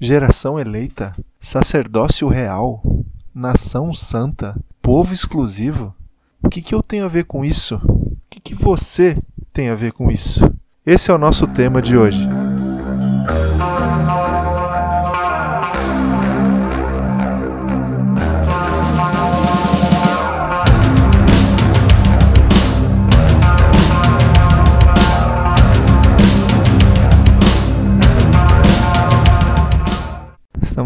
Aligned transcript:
geração 0.00 0.58
eleita, 0.58 1.14
sacerdócio 1.38 2.26
real, 2.26 2.82
nação 3.34 3.92
santa, 3.92 4.56
povo 4.80 5.12
exclusivo. 5.12 5.94
O 6.42 6.48
que, 6.48 6.62
que 6.62 6.74
eu 6.74 6.82
tenho 6.82 7.04
a 7.04 7.08
ver 7.08 7.24
com 7.24 7.44
isso? 7.44 7.76
O 7.76 8.16
que, 8.30 8.40
que 8.40 8.54
você 8.54 9.18
tem 9.52 9.68
a 9.68 9.74
ver 9.74 9.92
com 9.92 10.10
isso? 10.10 10.50
Esse 10.86 11.10
é 11.10 11.14
o 11.14 11.18
nosso 11.18 11.46
tema 11.46 11.82
de 11.82 11.98
hoje. 11.98 12.39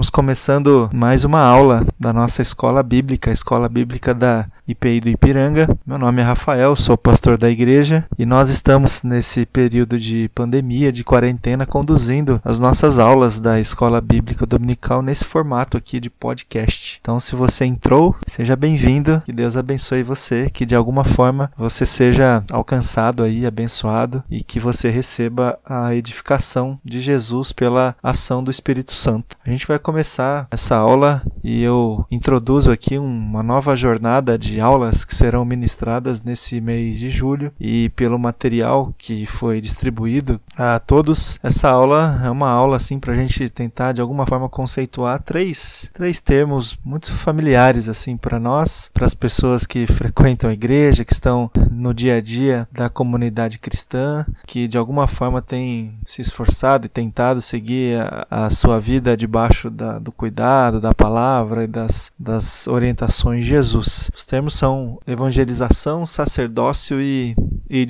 Estamos 0.04 0.10
começando 0.10 0.90
mais 0.92 1.24
uma 1.24 1.40
aula 1.40 1.86
da 1.98 2.12
nossa 2.12 2.42
escola 2.42 2.82
bíblica, 2.82 3.30
a 3.30 3.32
escola 3.32 3.70
bíblica 3.70 4.12
da 4.12 4.46
IPI 4.66 5.00
do 5.00 5.08
Ipiranga. 5.10 5.68
Meu 5.86 5.98
nome 5.98 6.22
é 6.22 6.24
Rafael, 6.24 6.74
sou 6.74 6.96
pastor 6.96 7.36
da 7.36 7.50
igreja 7.50 8.06
e 8.18 8.24
nós 8.24 8.48
estamos 8.48 9.02
nesse 9.02 9.44
período 9.44 10.00
de 10.00 10.30
pandemia, 10.34 10.90
de 10.90 11.04
quarentena, 11.04 11.66
conduzindo 11.66 12.40
as 12.42 12.58
nossas 12.58 12.98
aulas 12.98 13.40
da 13.40 13.60
escola 13.60 14.00
bíblica 14.00 14.46
dominical 14.46 15.02
nesse 15.02 15.24
formato 15.24 15.76
aqui 15.76 16.00
de 16.00 16.08
podcast. 16.08 16.98
Então, 17.00 17.20
se 17.20 17.36
você 17.36 17.66
entrou, 17.66 18.16
seja 18.26 18.56
bem-vindo, 18.56 19.22
que 19.26 19.32
Deus 19.32 19.54
abençoe 19.54 20.02
você, 20.02 20.48
que 20.48 20.64
de 20.64 20.74
alguma 20.74 21.04
forma 21.04 21.52
você 21.58 21.84
seja 21.84 22.42
alcançado 22.50 23.22
aí, 23.22 23.44
abençoado 23.44 24.24
e 24.30 24.42
que 24.42 24.58
você 24.58 24.88
receba 24.88 25.58
a 25.64 25.94
edificação 25.94 26.78
de 26.82 27.00
Jesus 27.00 27.52
pela 27.52 27.94
ação 28.02 28.42
do 28.42 28.50
Espírito 28.50 28.92
Santo. 28.94 29.36
A 29.44 29.50
gente 29.50 29.66
vai 29.66 29.78
começar 29.78 30.46
essa 30.50 30.74
aula 30.74 31.22
e 31.42 31.62
eu 31.62 32.06
introduzo 32.10 32.72
aqui 32.72 32.96
uma 32.96 33.42
nova 33.42 33.76
jornada 33.76 34.38
de 34.38 34.53
aulas 34.60 35.04
que 35.04 35.14
serão 35.14 35.44
ministradas 35.44 36.22
nesse 36.22 36.60
mês 36.60 36.98
de 36.98 37.08
julho 37.08 37.52
e 37.58 37.90
pelo 37.90 38.18
material 38.18 38.94
que 38.98 39.26
foi 39.26 39.60
distribuído 39.60 40.40
a 40.56 40.78
todos. 40.78 41.38
Essa 41.42 41.70
aula 41.70 42.20
é 42.24 42.30
uma 42.30 42.48
aula 42.48 42.76
assim 42.76 42.98
para 42.98 43.12
a 43.12 43.16
gente 43.16 43.48
tentar 43.48 43.92
de 43.92 44.00
alguma 44.00 44.26
forma 44.26 44.48
conceituar 44.48 45.22
três, 45.22 45.90
três 45.92 46.20
termos 46.20 46.78
muito 46.84 47.12
familiares 47.12 47.88
assim 47.88 48.16
para 48.16 48.38
nós, 48.38 48.90
para 48.92 49.06
as 49.06 49.14
pessoas 49.14 49.66
que 49.66 49.86
frequentam 49.86 50.50
a 50.50 50.52
igreja, 50.52 51.04
que 51.04 51.12
estão 51.12 51.50
no 51.70 51.94
dia 51.94 52.16
a 52.16 52.20
dia 52.20 52.68
da 52.70 52.88
comunidade 52.88 53.58
cristã, 53.58 54.26
que 54.46 54.68
de 54.68 54.78
alguma 54.78 55.06
forma 55.06 55.40
têm 55.40 55.94
se 56.04 56.20
esforçado 56.20 56.86
e 56.86 56.88
tentado 56.88 57.40
seguir 57.40 58.00
a, 58.00 58.46
a 58.46 58.50
sua 58.50 58.78
vida 58.78 59.16
debaixo 59.16 59.70
da, 59.70 59.98
do 59.98 60.12
cuidado, 60.12 60.80
da 60.80 60.94
palavra 60.94 61.64
e 61.64 61.66
das, 61.66 62.12
das 62.18 62.66
orientações 62.66 63.44
de 63.44 63.50
Jesus. 63.50 64.10
Os 64.14 64.24
termos 64.24 64.43
são 64.50 64.98
evangelização, 65.06 66.04
sacerdócio 66.04 67.00
e, 67.00 67.34
e. 67.68 67.86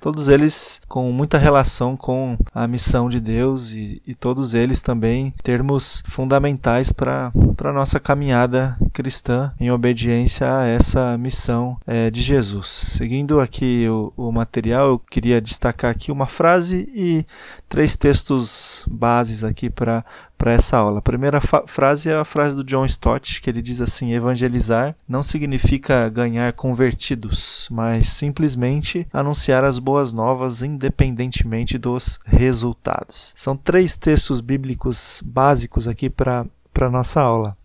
Todos 0.00 0.28
eles 0.28 0.80
com 0.88 1.10
muita 1.12 1.38
relação 1.38 1.96
com 1.96 2.36
a 2.54 2.66
missão 2.66 3.08
de 3.08 3.20
Deus 3.20 3.70
e, 3.70 4.02
e 4.06 4.14
todos 4.14 4.54
eles 4.54 4.82
também 4.82 5.34
termos 5.42 6.02
fundamentais 6.06 6.92
para 6.92 7.32
a 7.64 7.72
nossa 7.72 7.98
caminhada 7.98 8.76
cristã 8.92 9.52
em 9.58 9.70
obediência 9.70 10.46
a 10.58 10.66
essa 10.66 11.16
missão 11.18 11.76
é, 11.86 12.10
de 12.10 12.22
Jesus. 12.22 12.68
Seguindo 12.68 13.40
aqui 13.40 13.86
o, 13.88 14.12
o 14.16 14.32
material, 14.32 14.88
eu 14.88 14.98
queria 14.98 15.40
destacar 15.40 15.90
aqui 15.90 16.12
uma 16.12 16.26
frase 16.26 16.88
e 16.94 17.24
três 17.68 17.96
textos 17.96 18.84
bases 18.88 19.42
aqui 19.44 19.68
para 19.68 20.04
para 20.44 20.52
essa 20.52 20.76
aula. 20.76 20.98
A 20.98 21.02
primeira 21.02 21.40
frase 21.40 22.10
é 22.10 22.14
a 22.14 22.22
frase 22.22 22.54
do 22.54 22.62
John 22.62 22.84
Stott, 22.84 23.40
que 23.40 23.48
ele 23.48 23.62
diz 23.62 23.80
assim: 23.80 24.12
evangelizar 24.12 24.94
não 25.08 25.22
significa 25.22 26.06
ganhar 26.10 26.52
convertidos, 26.52 27.66
mas 27.70 28.10
simplesmente 28.10 29.08
anunciar 29.10 29.64
as 29.64 29.78
boas 29.78 30.12
novas 30.12 30.62
independentemente 30.62 31.78
dos 31.78 32.20
resultados. 32.26 33.32
São 33.34 33.56
três 33.56 33.96
textos 33.96 34.42
bíblicos 34.42 35.22
básicos 35.24 35.88
aqui 35.88 36.10
para 36.10 36.44
a 36.78 36.90
nossa 36.90 37.22
aula. 37.22 37.56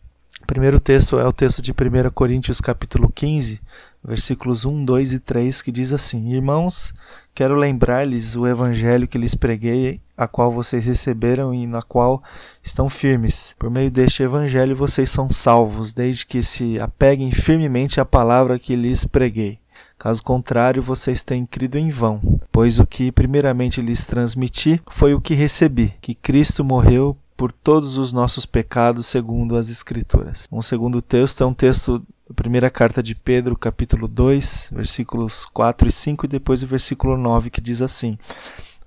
O 0.41 0.45
primeiro 0.45 0.79
texto 0.79 1.19
é 1.19 1.27
o 1.27 1.33
texto 1.33 1.61
de 1.61 1.73
1 1.73 1.75
Coríntios 2.13 2.61
capítulo 2.61 3.11
15, 3.13 3.61
versículos 4.03 4.65
1, 4.65 4.85
2 4.85 5.13
e 5.13 5.19
3, 5.19 5.61
que 5.61 5.71
diz 5.71 5.93
assim: 5.93 6.33
Irmãos, 6.33 6.93
quero 7.33 7.55
lembrar-lhes 7.55 8.35
o 8.35 8.47
evangelho 8.47 9.07
que 9.07 9.17
lhes 9.17 9.35
preguei, 9.35 10.01
a 10.17 10.27
qual 10.27 10.51
vocês 10.51 10.85
receberam 10.85 11.53
e 11.53 11.65
na 11.65 11.81
qual 11.81 12.21
estão 12.63 12.89
firmes. 12.89 13.55
Por 13.57 13.69
meio 13.69 13.89
deste 13.89 14.23
evangelho 14.23 14.75
vocês 14.75 15.09
são 15.09 15.31
salvos, 15.31 15.93
desde 15.93 16.25
que 16.25 16.43
se 16.43 16.79
apeguem 16.79 17.31
firmemente 17.31 17.99
à 17.99 18.05
palavra 18.05 18.59
que 18.59 18.75
lhes 18.75 19.05
preguei. 19.05 19.59
Caso 19.97 20.23
contrário, 20.23 20.81
vocês 20.81 21.23
têm 21.23 21.45
crido 21.45 21.77
em 21.77 21.89
vão, 21.89 22.21
pois 22.51 22.79
o 22.79 22.87
que 22.87 23.11
primeiramente 23.11 23.81
lhes 23.81 24.05
transmiti 24.05 24.81
foi 24.89 25.13
o 25.13 25.19
que 25.19 25.33
recebi, 25.33 25.93
que 25.99 26.15
Cristo 26.15 26.63
morreu 26.63 27.17
por 27.35 27.51
todos 27.51 27.97
os 27.97 28.11
nossos 28.11 28.45
pecados, 28.45 29.05
segundo 29.07 29.55
as 29.55 29.69
Escrituras. 29.69 30.47
Um 30.51 30.61
segundo 30.61 31.01
texto 31.01 31.41
é 31.41 31.45
um 31.45 31.53
texto 31.53 32.05
da 32.29 32.35
primeira 32.35 32.69
carta 32.69 33.01
de 33.01 33.15
Pedro, 33.15 33.57
capítulo 33.57 34.07
2, 34.07 34.69
versículos 34.71 35.45
4 35.45 35.87
e 35.89 35.91
5, 35.91 36.25
e 36.27 36.29
depois 36.29 36.61
o 36.61 36.67
versículo 36.67 37.17
9, 37.17 37.49
que 37.49 37.59
diz 37.59 37.81
assim: 37.81 38.19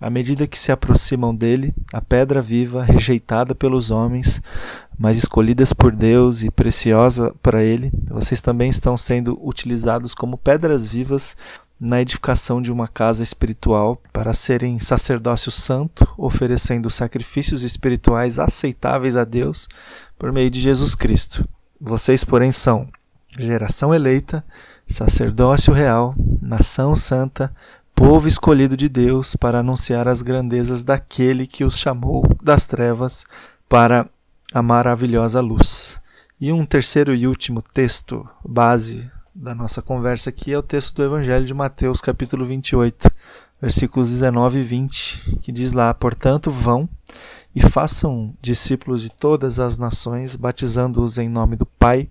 À 0.00 0.08
medida 0.08 0.47
que 0.47 0.56
se 0.56 0.70
aproximam 0.70 1.34
dele, 1.34 1.75
a 1.92 2.00
pedra 2.00 2.41
viva, 2.41 2.84
rejeitada 2.84 3.52
pelos 3.52 3.91
homens, 3.91 4.41
mas 4.97 5.19
escolhidas 5.19 5.72
por 5.72 5.91
Deus 5.91 6.44
e 6.44 6.52
preciosa 6.52 7.34
para 7.42 7.64
ele, 7.64 7.91
vocês 8.08 8.41
também 8.41 8.70
estão 8.70 8.97
sendo 8.97 9.36
utilizados 9.44 10.14
como 10.14 10.38
pedras 10.38 10.86
vivas 10.86 11.36
na 11.81 12.00
edificação 12.00 12.62
de 12.62 12.70
uma 12.70 12.86
casa 12.86 13.25
espiritual 13.25 14.00
para 14.12 14.32
serem 14.32 14.78
sacerdócio 14.78 15.50
santo, 15.50 16.06
oferecendo 16.16 16.88
sacrifícios 16.88 17.64
espirituais 17.64 18.38
aceitáveis 18.38 19.16
a 19.16 19.25
Deus 19.25 19.69
por 20.16 20.31
meio 20.31 20.48
de 20.48 20.60
Jesus 20.60 20.94
Cristo. 20.94 21.44
Vocês, 21.81 22.22
porém, 22.22 22.52
são 22.52 22.88
geração 23.38 23.94
eleita, 23.94 24.44
sacerdócio 24.87 25.72
real, 25.72 26.15
nação 26.41 26.94
santa, 26.94 27.54
povo 27.94 28.28
escolhido 28.28 28.76
de 28.76 28.88
Deus 28.88 29.37
para 29.37 29.60
anunciar 29.60 30.09
as 30.09 30.22
grandezas 30.22 30.82
daquele 30.82 31.47
que 31.47 31.65
os 31.65 31.78
chamou 31.78 32.25
das 32.43 32.66
trevas 32.66 33.25
para 33.69 34.09
a 34.53 34.62
maravilhosa 34.62 35.41
luz. 35.41 36.00
E 36.41 36.53
um 36.53 36.66
terceiro 36.66 37.15
e 37.15 37.26
último 37.26 37.62
texto 37.62 38.28
base 38.44 39.10
da 39.34 39.54
nossa 39.54 39.81
conversa 39.81 40.31
aqui 40.31 40.53
é 40.53 40.59
o 40.59 40.62
texto 40.62 40.97
do 40.97 41.04
Evangelho 41.04 41.47
de 41.47 41.54
Mateus, 41.54 42.00
capítulo 42.00 42.44
28, 42.44 43.10
versículos 43.60 44.10
19 44.10 44.59
e 44.59 44.64
20, 44.64 45.38
que 45.41 45.53
diz 45.53 45.72
lá: 45.72 45.94
Portanto, 45.94 46.50
vão 46.50 46.88
e 47.54 47.60
façam 47.60 48.34
discípulos 48.43 49.03
de 49.03 49.10
todas 49.10 49.60
as 49.60 49.78
nações, 49.78 50.37
batizando-os 50.37 51.16
em 51.16 51.28
nome 51.28 51.56
do 51.56 51.64
Pai 51.64 52.09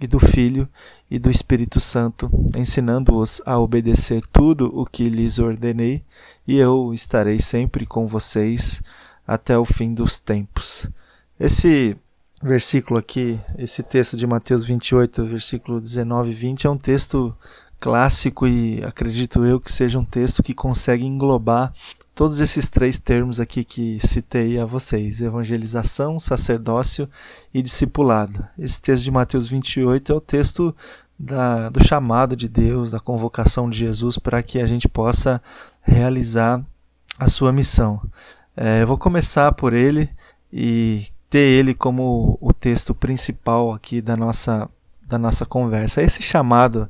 e 0.00 0.06
do 0.06 0.18
Filho 0.18 0.68
e 1.10 1.18
do 1.18 1.30
Espírito 1.30 1.78
Santo, 1.78 2.30
ensinando-os 2.56 3.42
a 3.44 3.58
obedecer 3.58 4.22
tudo 4.32 4.70
o 4.74 4.86
que 4.86 5.08
lhes 5.08 5.38
ordenei, 5.38 6.02
e 6.46 6.56
eu 6.56 6.94
estarei 6.94 7.38
sempre 7.38 7.84
com 7.84 8.06
vocês 8.06 8.82
até 9.26 9.58
o 9.58 9.64
fim 9.64 9.92
dos 9.92 10.18
tempos. 10.18 10.88
Esse 11.38 11.96
versículo 12.42 12.98
aqui, 12.98 13.38
esse 13.58 13.82
texto 13.82 14.16
de 14.16 14.26
Mateus 14.26 14.64
28, 14.64 15.24
versículo 15.26 15.80
19 15.80 16.30
e 16.30 16.34
20, 16.34 16.66
é 16.66 16.70
um 16.70 16.78
texto 16.78 17.36
clássico 17.78 18.46
e 18.46 18.82
acredito 18.84 19.44
eu 19.44 19.60
que 19.60 19.72
seja 19.72 19.98
um 19.98 20.04
texto 20.04 20.42
que 20.42 20.54
consegue 20.54 21.04
englobar 21.04 21.72
todos 22.20 22.38
esses 22.42 22.68
três 22.68 22.98
termos 22.98 23.40
aqui 23.40 23.64
que 23.64 23.98
citei 24.06 24.60
a 24.60 24.66
vocês: 24.66 25.22
evangelização, 25.22 26.20
sacerdócio 26.20 27.08
e 27.52 27.62
discipulado. 27.62 28.46
Esse 28.58 28.78
texto 28.82 29.04
de 29.04 29.10
Mateus 29.10 29.46
28 29.46 30.12
é 30.12 30.14
o 30.14 30.20
texto 30.20 30.76
da, 31.18 31.70
do 31.70 31.82
chamado 31.82 32.36
de 32.36 32.46
Deus, 32.46 32.90
da 32.90 33.00
convocação 33.00 33.70
de 33.70 33.78
Jesus 33.78 34.18
para 34.18 34.42
que 34.42 34.58
a 34.60 34.66
gente 34.66 34.86
possa 34.86 35.40
realizar 35.80 36.62
a 37.18 37.26
sua 37.26 37.54
missão. 37.54 38.02
É, 38.54 38.82
eu 38.82 38.86
vou 38.86 38.98
começar 38.98 39.52
por 39.52 39.72
ele 39.72 40.10
e 40.52 41.06
ter 41.30 41.38
ele 41.38 41.72
como 41.72 42.36
o 42.38 42.52
texto 42.52 42.94
principal 42.94 43.72
aqui 43.72 44.02
da 44.02 44.14
nossa, 44.14 44.68
da 45.06 45.16
nossa 45.16 45.46
conversa. 45.46 46.02
Esse 46.02 46.22
chamado 46.22 46.86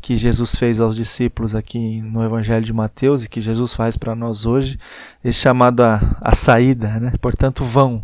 que 0.00 0.16
Jesus 0.16 0.54
fez 0.54 0.80
aos 0.80 0.96
discípulos 0.96 1.54
aqui 1.54 2.00
no 2.02 2.24
Evangelho 2.24 2.64
de 2.64 2.72
Mateus 2.72 3.22
e 3.22 3.28
que 3.28 3.40
Jesus 3.40 3.72
faz 3.72 3.96
para 3.96 4.14
nós 4.14 4.46
hoje, 4.46 4.78
esse 5.24 5.38
chamado 5.38 5.82
a, 5.82 6.16
a 6.20 6.34
saída, 6.34 7.00
né? 7.00 7.12
portanto, 7.20 7.64
vão, 7.64 8.02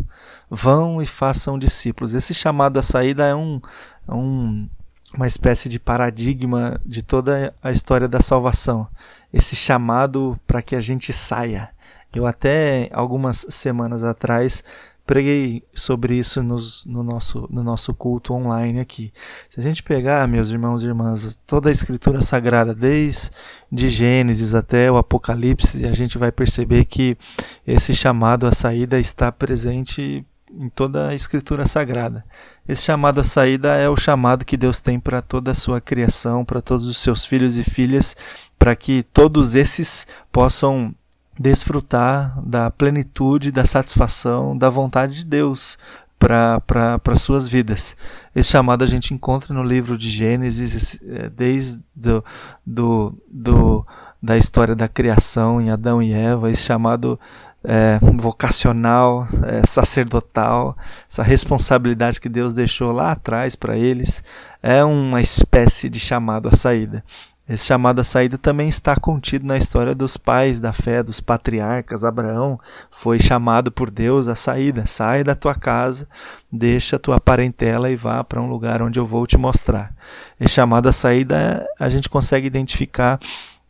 vão 0.48 1.00
e 1.02 1.06
façam 1.06 1.58
discípulos. 1.58 2.14
Esse 2.14 2.34
chamado 2.34 2.78
à 2.78 2.82
saída 2.82 3.24
é 3.26 3.34
um, 3.34 3.60
é 4.08 4.14
um 4.14 4.68
uma 5.14 5.26
espécie 5.26 5.68
de 5.68 5.78
paradigma 5.78 6.80
de 6.86 7.02
toda 7.02 7.54
a 7.62 7.70
história 7.70 8.08
da 8.08 8.20
salvação. 8.20 8.86
Esse 9.32 9.56
chamado 9.56 10.38
para 10.46 10.62
que 10.62 10.76
a 10.76 10.80
gente 10.80 11.12
saia. 11.12 11.70
Eu 12.14 12.26
até 12.26 12.88
algumas 12.92 13.46
semanas 13.50 14.02
atrás 14.02 14.64
preguei 15.10 15.64
sobre 15.74 16.14
isso 16.14 16.40
nos, 16.40 16.86
no, 16.86 17.02
nosso, 17.02 17.48
no 17.50 17.64
nosso 17.64 17.92
culto 17.92 18.32
online 18.32 18.78
aqui. 18.78 19.12
Se 19.48 19.58
a 19.58 19.62
gente 19.62 19.82
pegar, 19.82 20.28
meus 20.28 20.50
irmãos 20.50 20.84
e 20.84 20.86
irmãs, 20.86 21.36
toda 21.44 21.68
a 21.68 21.72
escritura 21.72 22.22
sagrada, 22.22 22.72
desde 22.72 23.32
de 23.72 23.88
Gênesis 23.88 24.54
até 24.54 24.88
o 24.88 24.96
Apocalipse, 24.96 25.84
a 25.84 25.92
gente 25.92 26.16
vai 26.16 26.30
perceber 26.30 26.84
que 26.84 27.18
esse 27.66 27.92
chamado 27.92 28.46
à 28.46 28.52
saída 28.52 29.00
está 29.00 29.32
presente 29.32 30.24
em 30.48 30.68
toda 30.68 31.08
a 31.08 31.14
escritura 31.14 31.66
sagrada. 31.66 32.24
Esse 32.68 32.82
chamado 32.82 33.20
à 33.20 33.24
saída 33.24 33.74
é 33.74 33.88
o 33.88 33.96
chamado 33.96 34.44
que 34.44 34.56
Deus 34.56 34.80
tem 34.80 35.00
para 35.00 35.20
toda 35.20 35.50
a 35.50 35.54
sua 35.54 35.80
criação, 35.80 36.44
para 36.44 36.62
todos 36.62 36.86
os 36.86 36.98
seus 36.98 37.24
filhos 37.24 37.56
e 37.56 37.64
filhas, 37.64 38.16
para 38.56 38.76
que 38.76 39.02
todos 39.02 39.56
esses 39.56 40.06
possam 40.30 40.94
desfrutar 41.40 42.38
da 42.44 42.70
plenitude, 42.70 43.50
da 43.50 43.64
satisfação, 43.64 44.54
da 44.54 44.68
vontade 44.68 45.14
de 45.14 45.24
Deus 45.24 45.78
para 46.18 47.16
suas 47.16 47.48
vidas. 47.48 47.96
Esse 48.36 48.50
chamado 48.50 48.84
a 48.84 48.86
gente 48.86 49.14
encontra 49.14 49.54
no 49.54 49.62
livro 49.62 49.96
de 49.96 50.10
Gênesis, 50.10 51.00
é, 51.02 51.30
desde 51.30 51.80
do, 51.96 52.22
do, 52.64 53.14
do, 53.26 53.86
da 54.22 54.36
história 54.36 54.76
da 54.76 54.86
criação 54.86 55.62
em 55.62 55.70
Adão 55.70 56.02
e 56.02 56.12
Eva, 56.12 56.50
esse 56.50 56.62
chamado 56.62 57.18
é, 57.64 57.98
vocacional, 58.18 59.26
é, 59.46 59.66
sacerdotal, 59.66 60.76
essa 61.10 61.22
responsabilidade 61.22 62.20
que 62.20 62.28
Deus 62.28 62.52
deixou 62.52 62.92
lá 62.92 63.12
atrás 63.12 63.56
para 63.56 63.78
eles, 63.78 64.22
é 64.62 64.84
uma 64.84 65.22
espécie 65.22 65.88
de 65.88 65.98
chamado 65.98 66.50
à 66.50 66.52
saída. 66.52 67.02
Esse 67.50 67.66
chamado 67.66 68.00
à 68.00 68.04
saída 68.04 68.38
também 68.38 68.68
está 68.68 68.94
contido 68.94 69.44
na 69.44 69.58
história 69.58 69.92
dos 69.92 70.16
pais 70.16 70.60
da 70.60 70.72
fé, 70.72 71.02
dos 71.02 71.20
patriarcas. 71.20 72.04
Abraão 72.04 72.60
foi 72.92 73.18
chamado 73.18 73.72
por 73.72 73.90
Deus 73.90 74.28
à 74.28 74.36
saída. 74.36 74.86
Sai 74.86 75.24
da 75.24 75.34
tua 75.34 75.56
casa, 75.56 76.06
deixa 76.50 76.94
a 76.94 76.98
tua 77.00 77.20
parentela 77.20 77.90
e 77.90 77.96
vá 77.96 78.22
para 78.22 78.40
um 78.40 78.48
lugar 78.48 78.80
onde 78.80 79.00
eu 79.00 79.04
vou 79.04 79.26
te 79.26 79.36
mostrar. 79.36 79.92
Esse 80.38 80.54
chamado 80.54 80.88
à 80.88 80.92
saída 80.92 81.66
a 81.80 81.88
gente 81.88 82.08
consegue 82.08 82.46
identificar 82.46 83.18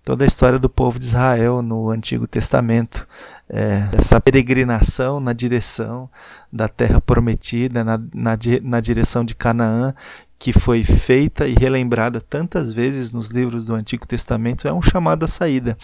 toda 0.04 0.24
a 0.24 0.26
história 0.26 0.58
do 0.58 0.68
povo 0.68 0.98
de 0.98 1.06
Israel 1.06 1.62
no 1.62 1.88
Antigo 1.88 2.26
Testamento. 2.26 3.08
É, 3.48 3.88
essa 3.96 4.20
peregrinação 4.20 5.20
na 5.20 5.32
direção 5.32 6.08
da 6.52 6.68
terra 6.68 7.00
prometida, 7.00 7.82
na, 7.82 7.98
na, 8.12 8.38
na 8.62 8.80
direção 8.80 9.24
de 9.24 9.34
Canaã, 9.34 9.94
que 10.40 10.54
foi 10.54 10.82
feita 10.82 11.46
e 11.46 11.52
relembrada 11.52 12.18
tantas 12.18 12.72
vezes 12.72 13.12
nos 13.12 13.28
livros 13.28 13.66
do 13.66 13.74
Antigo 13.74 14.06
Testamento, 14.06 14.66
é 14.66 14.72
um 14.72 14.80
chamado 14.80 15.22
à 15.24 15.28
saída. 15.28 15.76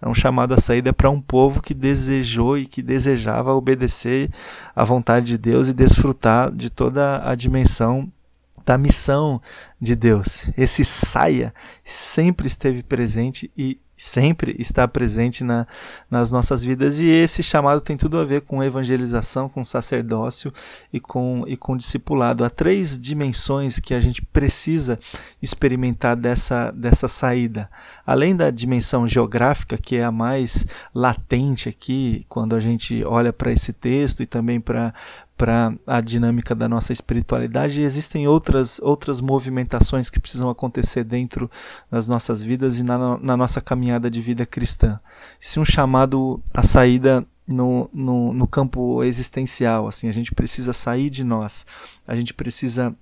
É 0.00 0.08
um 0.08 0.14
chamado 0.14 0.54
à 0.54 0.56
saída 0.56 0.92
para 0.92 1.10
um 1.10 1.20
povo 1.20 1.60
que 1.60 1.74
desejou 1.74 2.56
e 2.56 2.64
que 2.64 2.80
desejava 2.80 3.52
obedecer 3.52 4.30
à 4.74 4.84
vontade 4.84 5.26
de 5.26 5.36
Deus 5.36 5.66
e 5.66 5.74
desfrutar 5.74 6.52
de 6.52 6.70
toda 6.70 7.28
a 7.28 7.34
dimensão 7.34 8.08
da 8.64 8.78
missão 8.78 9.42
de 9.80 9.96
Deus. 9.96 10.48
Esse 10.56 10.84
saia 10.84 11.52
sempre 11.82 12.46
esteve 12.46 12.84
presente 12.84 13.50
e 13.58 13.80
sempre 13.96 14.56
está 14.58 14.86
presente 14.88 15.44
na, 15.44 15.66
nas 16.10 16.30
nossas 16.30 16.64
vidas 16.64 17.00
e 17.00 17.06
esse 17.06 17.42
chamado 17.42 17.80
tem 17.80 17.96
tudo 17.96 18.18
a 18.18 18.24
ver 18.24 18.42
com 18.42 18.62
evangelização, 18.62 19.48
com 19.48 19.62
sacerdócio 19.62 20.52
e 20.92 20.98
com, 20.98 21.44
e 21.46 21.56
com 21.56 21.76
discipulado. 21.76 22.44
Há 22.44 22.50
três 22.50 22.98
dimensões 22.98 23.78
que 23.78 23.94
a 23.94 24.00
gente 24.00 24.22
precisa 24.22 24.98
experimentar 25.40 26.16
dessa, 26.16 26.70
dessa 26.70 27.08
saída. 27.08 27.70
Além 28.06 28.34
da 28.34 28.50
dimensão 28.50 29.06
geográfica, 29.06 29.78
que 29.78 29.96
é 29.96 30.04
a 30.04 30.12
mais 30.12 30.66
latente 30.94 31.68
aqui, 31.68 32.24
quando 32.28 32.56
a 32.56 32.60
gente 32.60 33.04
olha 33.04 33.32
para 33.32 33.52
esse 33.52 33.72
texto 33.72 34.22
e 34.22 34.26
também 34.26 34.60
para 34.60 34.92
para 35.36 35.74
a 35.86 36.00
dinâmica 36.00 36.54
da 36.54 36.68
nossa 36.68 36.92
espiritualidade 36.92 37.80
e 37.80 37.84
existem 37.84 38.26
outras 38.28 38.78
outras 38.80 39.20
movimentações 39.20 40.08
que 40.08 40.20
precisam 40.20 40.48
acontecer 40.48 41.04
dentro 41.04 41.50
das 41.90 42.06
nossas 42.06 42.42
vidas 42.42 42.78
e 42.78 42.82
na, 42.82 43.18
na 43.18 43.36
nossa 43.36 43.60
caminhada 43.60 44.10
de 44.10 44.20
vida 44.20 44.46
cristã. 44.46 45.00
Se 45.40 45.58
um 45.58 45.64
chamado 45.64 46.40
à 46.52 46.62
saída 46.62 47.26
no, 47.46 47.90
no, 47.92 48.32
no 48.32 48.46
campo 48.46 49.02
existencial, 49.02 49.86
assim, 49.86 50.08
a 50.08 50.12
gente 50.12 50.34
precisa 50.34 50.72
sair 50.72 51.10
de 51.10 51.24
nós, 51.24 51.66
a 52.06 52.16
gente 52.16 52.32
precisa 52.32 52.94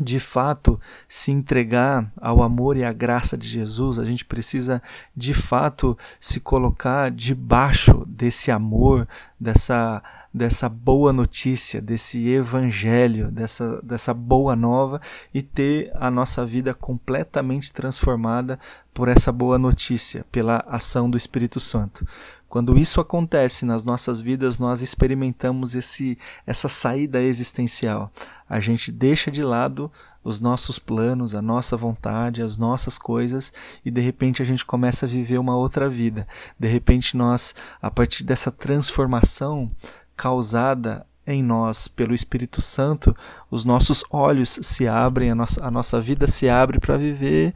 de 0.00 0.18
fato 0.18 0.80
se 1.06 1.30
entregar 1.30 2.10
ao 2.20 2.42
amor 2.42 2.76
e 2.76 2.84
à 2.84 2.92
graça 2.92 3.36
de 3.36 3.46
Jesus, 3.46 3.98
a 3.98 4.04
gente 4.04 4.24
precisa 4.24 4.82
de 5.14 5.34
fato 5.34 5.96
se 6.18 6.40
colocar 6.40 7.10
debaixo 7.10 8.04
desse 8.06 8.50
amor, 8.50 9.06
dessa 9.38 10.02
dessa 10.32 10.68
boa 10.68 11.12
notícia, 11.12 11.80
desse 11.80 12.28
evangelho, 12.28 13.32
dessa, 13.32 13.82
dessa 13.82 14.14
boa 14.14 14.54
nova 14.54 15.00
e 15.34 15.42
ter 15.42 15.90
a 15.96 16.08
nossa 16.08 16.46
vida 16.46 16.72
completamente 16.72 17.72
transformada 17.72 18.56
por 18.94 19.08
essa 19.08 19.32
boa 19.32 19.58
notícia, 19.58 20.24
pela 20.30 20.64
ação 20.68 21.10
do 21.10 21.16
Espírito 21.16 21.58
Santo. 21.58 22.06
Quando 22.50 22.76
isso 22.76 23.00
acontece 23.00 23.64
nas 23.64 23.84
nossas 23.84 24.20
vidas, 24.20 24.58
nós 24.58 24.82
experimentamos 24.82 25.76
esse, 25.76 26.18
essa 26.44 26.68
saída 26.68 27.22
existencial. 27.22 28.10
A 28.48 28.58
gente 28.58 28.90
deixa 28.90 29.30
de 29.30 29.40
lado 29.40 29.88
os 30.24 30.40
nossos 30.40 30.76
planos, 30.76 31.32
a 31.32 31.40
nossa 31.40 31.76
vontade, 31.76 32.42
as 32.42 32.58
nossas 32.58 32.98
coisas 32.98 33.52
e 33.84 33.90
de 33.90 34.00
repente 34.00 34.42
a 34.42 34.44
gente 34.44 34.64
começa 34.64 35.06
a 35.06 35.08
viver 35.08 35.38
uma 35.38 35.56
outra 35.56 35.88
vida. 35.88 36.26
De 36.58 36.66
repente 36.66 37.16
nós, 37.16 37.54
a 37.80 37.88
partir 37.88 38.24
dessa 38.24 38.50
transformação, 38.50 39.70
causada 40.16 41.06
em 41.24 41.44
nós 41.44 41.86
pelo 41.86 42.12
Espírito 42.12 42.60
Santo, 42.60 43.16
os 43.48 43.64
nossos 43.64 44.02
olhos 44.10 44.58
se 44.60 44.88
abrem, 44.88 45.30
a 45.30 45.36
nossa, 45.36 45.64
a 45.64 45.70
nossa 45.70 46.00
vida 46.00 46.26
se 46.26 46.48
abre 46.48 46.80
para 46.80 46.96
viver, 46.96 47.54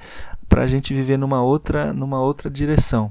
para 0.48 0.62
a 0.62 0.66
gente 0.68 0.94
viver 0.94 1.18
numa 1.18 1.42
outra, 1.42 1.92
numa 1.92 2.20
outra 2.20 2.48
direção. 2.48 3.10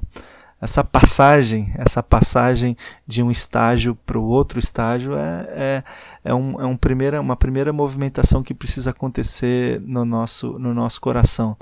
Essa 0.60 0.82
passagem, 0.82 1.72
essa 1.76 2.02
passagem 2.02 2.76
de 3.06 3.22
um 3.22 3.30
estágio 3.30 3.94
para 4.06 4.18
o 4.18 4.24
outro 4.24 4.58
estágio 4.58 5.14
é, 5.14 5.48
é, 5.50 5.84
é, 6.24 6.34
um, 6.34 6.60
é 6.60 6.64
um 6.64 6.76
primeira, 6.76 7.20
uma 7.20 7.36
primeira 7.36 7.72
movimentação 7.72 8.42
que 8.42 8.54
precisa 8.54 8.90
acontecer 8.90 9.80
no 9.80 10.04
nosso, 10.04 10.58
no 10.58 10.72
nosso 10.72 11.00
coração. 11.00 11.56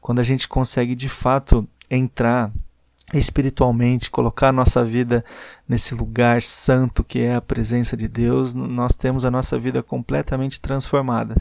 Quando 0.00 0.18
a 0.18 0.24
gente 0.24 0.48
consegue 0.48 0.94
de 0.94 1.08
fato 1.08 1.68
entrar 1.90 2.50
espiritualmente, 3.14 4.10
colocar 4.10 4.48
a 4.48 4.52
nossa 4.52 4.84
vida 4.84 5.24
nesse 5.66 5.94
lugar 5.94 6.42
santo 6.42 7.02
que 7.02 7.20
é 7.20 7.34
a 7.34 7.40
presença 7.40 7.96
de 7.96 8.06
Deus, 8.06 8.52
nós 8.52 8.94
temos 8.94 9.24
a 9.24 9.30
nossa 9.30 9.58
vida 9.58 9.82
completamente 9.82 10.60
transformada. 10.60 11.34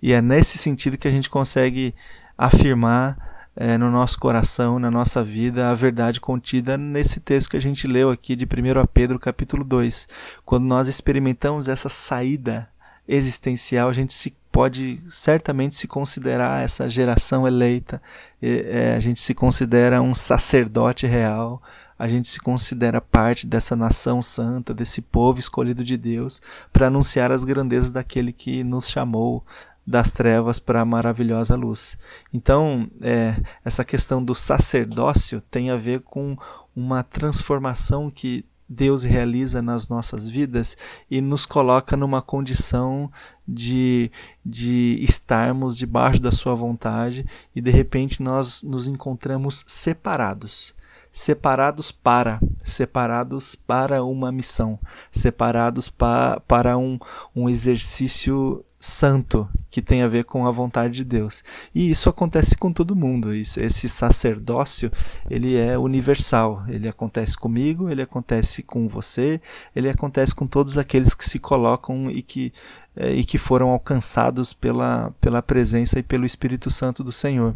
E 0.00 0.12
é 0.12 0.20
nesse 0.20 0.58
sentido 0.58 0.98
que 0.98 1.06
a 1.06 1.12
gente 1.12 1.30
consegue 1.30 1.94
afirmar 2.36 3.31
é, 3.54 3.76
no 3.76 3.90
nosso 3.90 4.18
coração, 4.18 4.78
na 4.78 4.90
nossa 4.90 5.22
vida, 5.22 5.70
a 5.70 5.74
verdade 5.74 6.20
contida 6.20 6.78
nesse 6.78 7.20
texto 7.20 7.50
que 7.50 7.56
a 7.56 7.60
gente 7.60 7.86
leu 7.86 8.10
aqui 8.10 8.34
de 8.34 8.44
1 8.44 8.86
Pedro 8.92 9.18
capítulo 9.18 9.62
2. 9.64 10.08
Quando 10.44 10.64
nós 10.64 10.88
experimentamos 10.88 11.68
essa 11.68 11.88
saída 11.88 12.68
existencial, 13.06 13.88
a 13.88 13.92
gente 13.92 14.14
se 14.14 14.34
pode 14.50 15.02
certamente 15.08 15.74
se 15.74 15.88
considerar 15.88 16.62
essa 16.62 16.88
geração 16.88 17.46
eleita, 17.46 18.02
é, 18.40 18.94
a 18.94 19.00
gente 19.00 19.18
se 19.20 19.34
considera 19.34 20.02
um 20.02 20.12
sacerdote 20.12 21.06
real, 21.06 21.62
a 21.98 22.06
gente 22.06 22.28
se 22.28 22.40
considera 22.40 23.00
parte 23.00 23.46
dessa 23.46 23.74
nação 23.76 24.20
santa, 24.20 24.74
desse 24.74 25.00
povo 25.00 25.38
escolhido 25.38 25.82
de 25.82 25.96
Deus, 25.96 26.42
para 26.72 26.88
anunciar 26.88 27.32
as 27.32 27.44
grandezas 27.44 27.90
daquele 27.90 28.32
que 28.32 28.62
nos 28.62 28.90
chamou 28.90 29.44
das 29.86 30.12
trevas 30.12 30.58
para 30.58 30.80
a 30.80 30.84
maravilhosa 30.84 31.56
luz. 31.56 31.98
Então, 32.32 32.88
é, 33.00 33.36
essa 33.64 33.84
questão 33.84 34.24
do 34.24 34.34
sacerdócio 34.34 35.40
tem 35.40 35.70
a 35.70 35.76
ver 35.76 36.00
com 36.00 36.36
uma 36.74 37.02
transformação 37.02 38.10
que 38.10 38.44
Deus 38.68 39.02
realiza 39.02 39.60
nas 39.60 39.88
nossas 39.88 40.26
vidas 40.28 40.76
e 41.10 41.20
nos 41.20 41.44
coloca 41.44 41.96
numa 41.96 42.22
condição 42.22 43.10
de, 43.46 44.10
de 44.44 44.98
estarmos 45.02 45.76
debaixo 45.76 46.22
da 46.22 46.32
Sua 46.32 46.54
vontade 46.54 47.26
e 47.54 47.60
de 47.60 47.70
repente 47.70 48.22
nós 48.22 48.62
nos 48.62 48.86
encontramos 48.86 49.64
separados. 49.66 50.74
Separados 51.14 51.92
para, 51.92 52.40
separados 52.64 53.54
para 53.54 54.02
uma 54.02 54.32
missão, 54.32 54.78
separados 55.10 55.90
pa, 55.90 56.40
para 56.48 56.78
um, 56.78 56.98
um 57.36 57.50
exercício 57.50 58.64
santo 58.82 59.48
que 59.70 59.80
tem 59.80 60.02
a 60.02 60.08
ver 60.08 60.24
com 60.24 60.44
a 60.44 60.50
vontade 60.50 60.94
de 60.94 61.04
Deus. 61.04 61.44
E 61.72 61.88
isso 61.88 62.08
acontece 62.08 62.56
com 62.56 62.72
todo 62.72 62.96
mundo. 62.96 63.32
Esse 63.32 63.88
sacerdócio, 63.88 64.90
ele 65.30 65.56
é 65.56 65.78
universal. 65.78 66.64
Ele 66.68 66.88
acontece 66.88 67.38
comigo, 67.38 67.88
ele 67.88 68.02
acontece 68.02 68.62
com 68.62 68.88
você, 68.88 69.40
ele 69.74 69.88
acontece 69.88 70.34
com 70.34 70.48
todos 70.48 70.76
aqueles 70.76 71.14
que 71.14 71.24
se 71.24 71.38
colocam 71.38 72.10
e 72.10 72.22
que, 72.22 72.52
é, 72.96 73.12
e 73.12 73.24
que 73.24 73.38
foram 73.38 73.70
alcançados 73.70 74.52
pela, 74.52 75.12
pela 75.20 75.40
presença 75.40 76.00
e 76.00 76.02
pelo 76.02 76.26
Espírito 76.26 76.68
Santo 76.68 77.04
do 77.04 77.12
Senhor. 77.12 77.54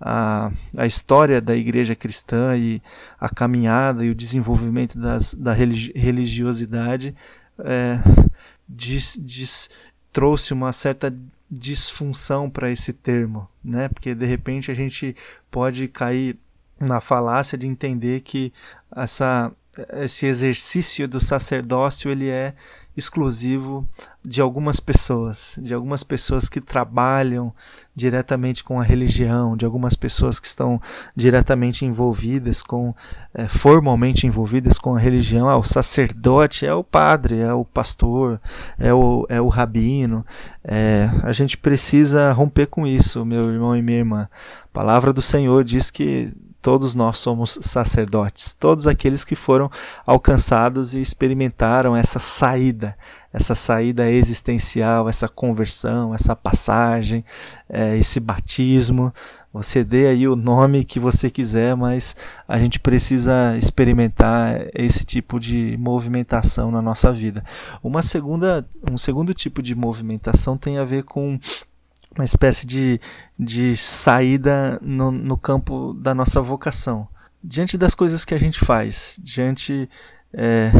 A, 0.00 0.52
a 0.76 0.86
história 0.86 1.40
da 1.40 1.56
igreja 1.56 1.96
cristã 1.96 2.56
e 2.56 2.80
a 3.20 3.28
caminhada 3.28 4.04
e 4.04 4.10
o 4.10 4.14
desenvolvimento 4.14 4.96
das, 4.98 5.34
da 5.34 5.52
religiosidade 5.52 7.14
é, 7.58 7.98
diz, 8.68 9.16
diz, 9.20 9.68
trouxe 10.12 10.52
uma 10.52 10.72
certa 10.72 11.14
disfunção 11.50 12.48
para 12.48 12.70
esse 12.70 12.92
termo, 12.92 13.48
né? 13.62 13.88
Porque 13.88 14.14
de 14.14 14.26
repente 14.26 14.70
a 14.70 14.74
gente 14.74 15.16
pode 15.50 15.88
cair 15.88 16.36
na 16.78 17.00
falácia 17.00 17.56
de 17.56 17.66
entender 17.66 18.20
que 18.20 18.52
essa 18.94 19.52
esse 19.94 20.26
exercício 20.26 21.08
do 21.08 21.18
sacerdócio 21.18 22.10
ele 22.10 22.28
é 22.28 22.54
exclusivo 22.96 23.86
de 24.24 24.40
algumas 24.40 24.78
pessoas, 24.78 25.58
de 25.60 25.74
algumas 25.74 26.04
pessoas 26.04 26.48
que 26.48 26.60
trabalham 26.60 27.52
diretamente 27.94 28.62
com 28.62 28.80
a 28.80 28.84
religião, 28.84 29.56
de 29.56 29.64
algumas 29.64 29.96
pessoas 29.96 30.38
que 30.38 30.46
estão 30.46 30.80
diretamente 31.16 31.84
envolvidas 31.84 32.62
com, 32.62 32.94
é, 33.34 33.48
formalmente 33.48 34.26
envolvidas 34.26 34.78
com 34.78 34.94
a 34.94 34.98
religião. 34.98 35.48
Ah, 35.48 35.58
o 35.58 35.64
sacerdote 35.64 36.66
é 36.66 36.74
o 36.74 36.84
padre, 36.84 37.40
é 37.40 37.52
o 37.52 37.64
pastor, 37.64 38.40
é 38.78 38.92
o, 38.92 39.26
é 39.28 39.40
o 39.40 39.48
rabino. 39.48 40.24
É, 40.62 41.10
a 41.22 41.32
gente 41.32 41.56
precisa 41.56 42.32
romper 42.32 42.66
com 42.66 42.86
isso, 42.86 43.24
meu 43.24 43.50
irmão 43.50 43.76
e 43.76 43.82
minha 43.82 43.98
irmã. 43.98 44.28
A 44.64 44.68
palavra 44.72 45.12
do 45.12 45.22
Senhor 45.22 45.64
diz 45.64 45.90
que 45.90 46.32
todos 46.62 46.94
nós 46.94 47.18
somos 47.18 47.58
sacerdotes, 47.60 48.54
todos 48.54 48.86
aqueles 48.86 49.24
que 49.24 49.34
foram 49.34 49.68
alcançados 50.06 50.94
e 50.94 51.00
experimentaram 51.00 51.96
essa 51.96 52.20
saída, 52.20 52.96
essa 53.32 53.54
saída 53.54 54.08
existencial, 54.08 55.08
essa 55.08 55.28
conversão, 55.28 56.14
essa 56.14 56.36
passagem, 56.36 57.24
é, 57.68 57.98
esse 57.98 58.20
batismo. 58.20 59.12
Você 59.52 59.84
dê 59.84 60.06
aí 60.06 60.26
o 60.26 60.36
nome 60.36 60.84
que 60.84 61.00
você 61.00 61.28
quiser, 61.28 61.76
mas 61.76 62.16
a 62.46 62.58
gente 62.58 62.78
precisa 62.78 63.56
experimentar 63.58 64.66
esse 64.72 65.04
tipo 65.04 65.38
de 65.40 65.76
movimentação 65.78 66.70
na 66.70 66.80
nossa 66.80 67.12
vida. 67.12 67.44
Uma 67.82 68.02
segunda, 68.02 68.66
um 68.90 68.96
segundo 68.96 69.34
tipo 69.34 69.60
de 69.60 69.74
movimentação 69.74 70.56
tem 70.56 70.78
a 70.78 70.84
ver 70.84 71.02
com 71.02 71.38
uma 72.14 72.24
espécie 72.24 72.66
de, 72.66 73.00
de 73.38 73.76
saída 73.76 74.78
no, 74.82 75.10
no 75.10 75.36
campo 75.36 75.94
da 75.94 76.14
nossa 76.14 76.40
vocação. 76.40 77.08
Diante 77.42 77.76
das 77.76 77.94
coisas 77.94 78.24
que 78.24 78.34
a 78.34 78.38
gente 78.38 78.60
faz, 78.60 79.18
diante 79.20 79.88
é, 80.32 80.70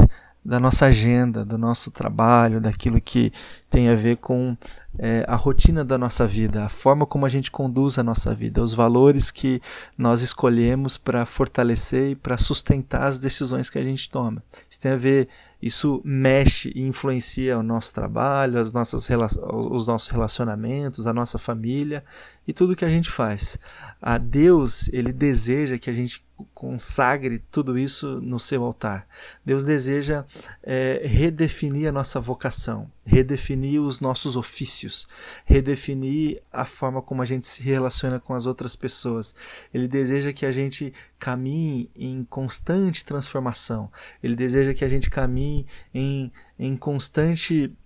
da 0.44 0.58
nossa 0.58 0.86
agenda, 0.86 1.44
do 1.44 1.58
nosso 1.58 1.90
trabalho, 1.90 2.60
daquilo 2.60 3.00
que 3.00 3.32
tem 3.72 3.88
a 3.88 3.94
ver 3.94 4.18
com 4.18 4.54
é, 4.98 5.24
a 5.26 5.34
rotina 5.34 5.82
da 5.82 5.96
nossa 5.96 6.26
vida, 6.26 6.66
a 6.66 6.68
forma 6.68 7.06
como 7.06 7.24
a 7.24 7.28
gente 7.28 7.50
conduz 7.50 7.98
a 7.98 8.02
nossa 8.02 8.34
vida, 8.34 8.62
os 8.62 8.74
valores 8.74 9.30
que 9.30 9.62
nós 9.96 10.20
escolhemos 10.20 10.98
para 10.98 11.24
fortalecer 11.24 12.10
e 12.10 12.14
para 12.14 12.36
sustentar 12.36 13.08
as 13.08 13.18
decisões 13.18 13.70
que 13.70 13.78
a 13.78 13.82
gente 13.82 14.10
toma. 14.10 14.44
Isso 14.68 14.78
tem 14.78 14.92
a 14.92 14.96
ver 14.96 15.28
isso 15.62 16.02
mexe 16.04 16.72
e 16.74 16.82
influencia 16.82 17.56
o 17.56 17.62
nosso 17.62 17.94
trabalho, 17.94 18.58
as 18.58 18.72
nossas, 18.72 19.08
os 19.08 19.86
nossos 19.86 20.08
relacionamentos, 20.08 21.06
a 21.06 21.12
nossa 21.12 21.38
família 21.38 22.04
e 22.48 22.52
tudo 22.52 22.74
que 22.74 22.84
a 22.84 22.90
gente 22.90 23.08
faz. 23.08 23.56
A 24.00 24.18
Deus, 24.18 24.88
ele 24.92 25.12
deseja 25.12 25.78
que 25.78 25.88
a 25.88 25.92
gente 25.92 26.24
consagre 26.52 27.40
tudo 27.52 27.78
isso 27.78 28.20
no 28.20 28.40
seu 28.40 28.64
altar. 28.64 29.06
Deus 29.46 29.64
deseja 29.64 30.24
é, 30.64 31.02
redefinir 31.04 31.88
a 31.88 31.92
nossa 31.92 32.18
vocação, 32.18 32.90
redefinir 33.04 33.80
os 33.80 34.00
nossos 34.00 34.36
ofícios, 34.36 35.08
redefinir 35.44 36.42
a 36.52 36.64
forma 36.64 37.02
como 37.02 37.22
a 37.22 37.24
gente 37.24 37.46
se 37.46 37.62
relaciona 37.62 38.20
com 38.20 38.34
as 38.34 38.46
outras 38.46 38.76
pessoas. 38.76 39.34
Ele 39.72 39.88
deseja 39.88 40.32
que 40.32 40.46
a 40.46 40.52
gente 40.52 40.92
caminhe 41.18 41.90
em 41.96 42.24
constante 42.24 43.04
transformação. 43.04 43.90
Ele 44.22 44.36
deseja 44.36 44.74
que 44.74 44.84
a 44.84 44.88
gente 44.88 45.10
caminhe 45.10 45.66
em, 45.92 46.32
em 46.58 46.76
constante 46.76 47.76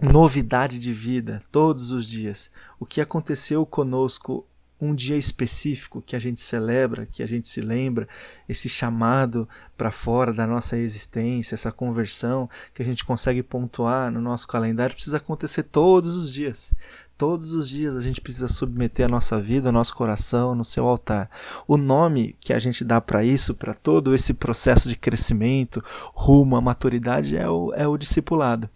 novidade 0.00 0.78
de 0.78 0.92
vida 0.92 1.42
todos 1.50 1.90
os 1.90 2.06
dias. 2.06 2.50
O 2.78 2.86
que 2.86 3.00
aconteceu 3.00 3.66
conosco 3.66 4.46
um 4.80 4.94
dia 4.94 5.16
específico 5.16 6.02
que 6.02 6.16
a 6.16 6.18
gente 6.18 6.40
celebra, 6.40 7.06
que 7.06 7.22
a 7.22 7.26
gente 7.26 7.48
se 7.48 7.60
lembra, 7.60 8.08
esse 8.48 8.68
chamado 8.68 9.48
para 9.76 9.90
fora 9.90 10.32
da 10.32 10.46
nossa 10.46 10.78
existência, 10.78 11.54
essa 11.54 11.70
conversão 11.70 12.48
que 12.74 12.82
a 12.82 12.84
gente 12.84 13.04
consegue 13.04 13.42
pontuar 13.42 14.10
no 14.10 14.20
nosso 14.20 14.48
calendário, 14.48 14.94
precisa 14.94 15.18
acontecer 15.18 15.64
todos 15.64 16.16
os 16.16 16.32
dias. 16.32 16.72
Todos 17.16 17.52
os 17.52 17.68
dias 17.68 17.94
a 17.94 18.00
gente 18.00 18.18
precisa 18.18 18.48
submeter 18.48 19.04
a 19.04 19.08
nossa 19.08 19.38
vida, 19.38 19.68
o 19.68 19.72
nosso 19.72 19.94
coração 19.94 20.54
no 20.54 20.64
seu 20.64 20.88
altar. 20.88 21.28
O 21.68 21.76
nome 21.76 22.34
que 22.40 22.54
a 22.54 22.58
gente 22.58 22.82
dá 22.82 22.98
para 22.98 23.22
isso, 23.22 23.54
para 23.54 23.74
todo 23.74 24.14
esse 24.14 24.32
processo 24.32 24.88
de 24.88 24.96
crescimento, 24.96 25.84
rumo 26.14 26.56
à 26.56 26.62
maturidade, 26.62 27.36
é 27.36 27.46
o, 27.46 27.74
é 27.74 27.86
o 27.86 27.98
discipulado 27.98 28.70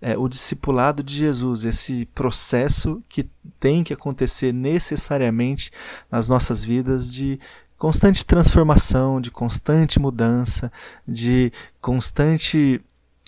é, 0.00 0.16
o 0.16 0.28
discipulado 0.28 1.02
de 1.02 1.16
Jesus, 1.16 1.64
esse 1.64 2.06
processo 2.14 3.02
que 3.08 3.28
tem 3.58 3.82
que 3.82 3.92
acontecer 3.92 4.52
necessariamente 4.52 5.70
nas 6.10 6.28
nossas 6.28 6.62
vidas 6.62 7.12
de 7.12 7.40
constante 7.78 8.24
transformação, 8.24 9.20
de 9.20 9.30
constante 9.30 9.98
mudança, 9.98 10.70
de 11.06 11.52
constante 11.80 12.80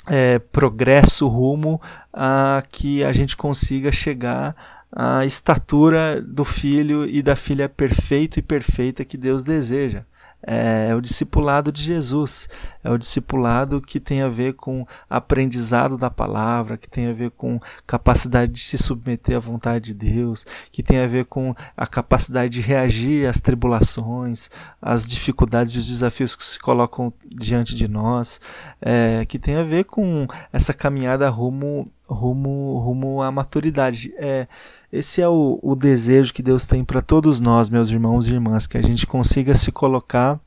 é, 0.07 0.39
progresso 0.39 1.29
rumo 1.29 1.81
a 2.13 2.63
que 2.71 3.05
a 3.05 3.13
gente 3.13 3.37
consiga 3.37 3.93
chegar 3.93 4.57
à 4.91 5.25
estatura 5.27 6.21
do 6.21 6.45
filho 6.45 7.07
e 7.07 7.23
da 7.23 7.37
filha 7.37 7.69
perfeito 7.69 8.39
e 8.39 8.43
perfeita 8.43 9.05
que 9.05 9.17
Deus 9.17 9.45
deseja 9.45 10.05
é, 10.47 10.89
é, 10.91 10.95
o 10.95 11.01
discipulado 11.01 11.73
de 11.73 11.83
Jesus, 11.83 12.49
é 12.85 12.91
o 12.91 12.99
discipulado 12.99 13.81
que 13.81 13.99
tem 13.99 14.23
a 14.23 14.29
ver 14.29 14.55
com 14.55 14.87
aprendizado 15.11 15.99
da 15.99 16.11
palavra, 16.11 16.77
que 16.77 16.89
tem 16.89 17.09
a 17.09 17.13
ver 17.13 17.31
com 17.33 17.61
capacidade 17.87 18.53
de 18.53 18.61
se 18.61 18.79
submeter 18.79 19.37
à 19.37 19.41
vontade 19.41 19.93
de 19.93 19.95
Deus, 19.95 20.47
que 20.71 20.83
tem 20.83 21.01
a 21.01 21.07
ver 21.07 21.25
com 21.25 21.55
a 21.77 21.87
capacidade 21.87 22.53
de 22.53 22.61
reagir 22.61 23.27
às 23.27 23.41
tribulações, 23.41 24.51
às 24.81 25.09
dificuldades 25.09 25.75
e 25.75 25.79
os 25.79 25.89
desafios 25.89 26.37
que 26.37 26.45
se 26.45 26.59
colocam 26.59 27.13
diante 27.27 27.75
de 27.75 27.89
nós, 27.89 28.41
é, 28.81 29.25
que 29.27 29.39
tem 29.39 29.57
a 29.57 29.65
ver 29.65 29.85
com 29.85 30.27
essa 30.53 30.73
caminhada 30.73 31.29
rumo 31.29 31.91
rumo 32.09 32.79
rumo 32.79 33.23
à 33.23 33.31
maturidade. 33.31 34.13
É, 34.17 34.47
esse 34.93 35.21
é 35.21 35.29
o, 35.29 35.59
o 35.63 35.77
desejo 35.77 36.33
que 36.33 36.43
Deus 36.43 36.67
tem 36.67 36.85
para 36.85 37.03
todos 37.03 37.41
nós, 37.41 37.69
meus 37.69 37.91
irmãos 37.91 38.29
e 38.29 38.33
irmãs, 38.33 38.67
que 38.67 38.79
a 38.79 38.83
gente 38.83 39.07
consiga 39.07 39.55
se 39.55 39.71
colocar 39.71 40.41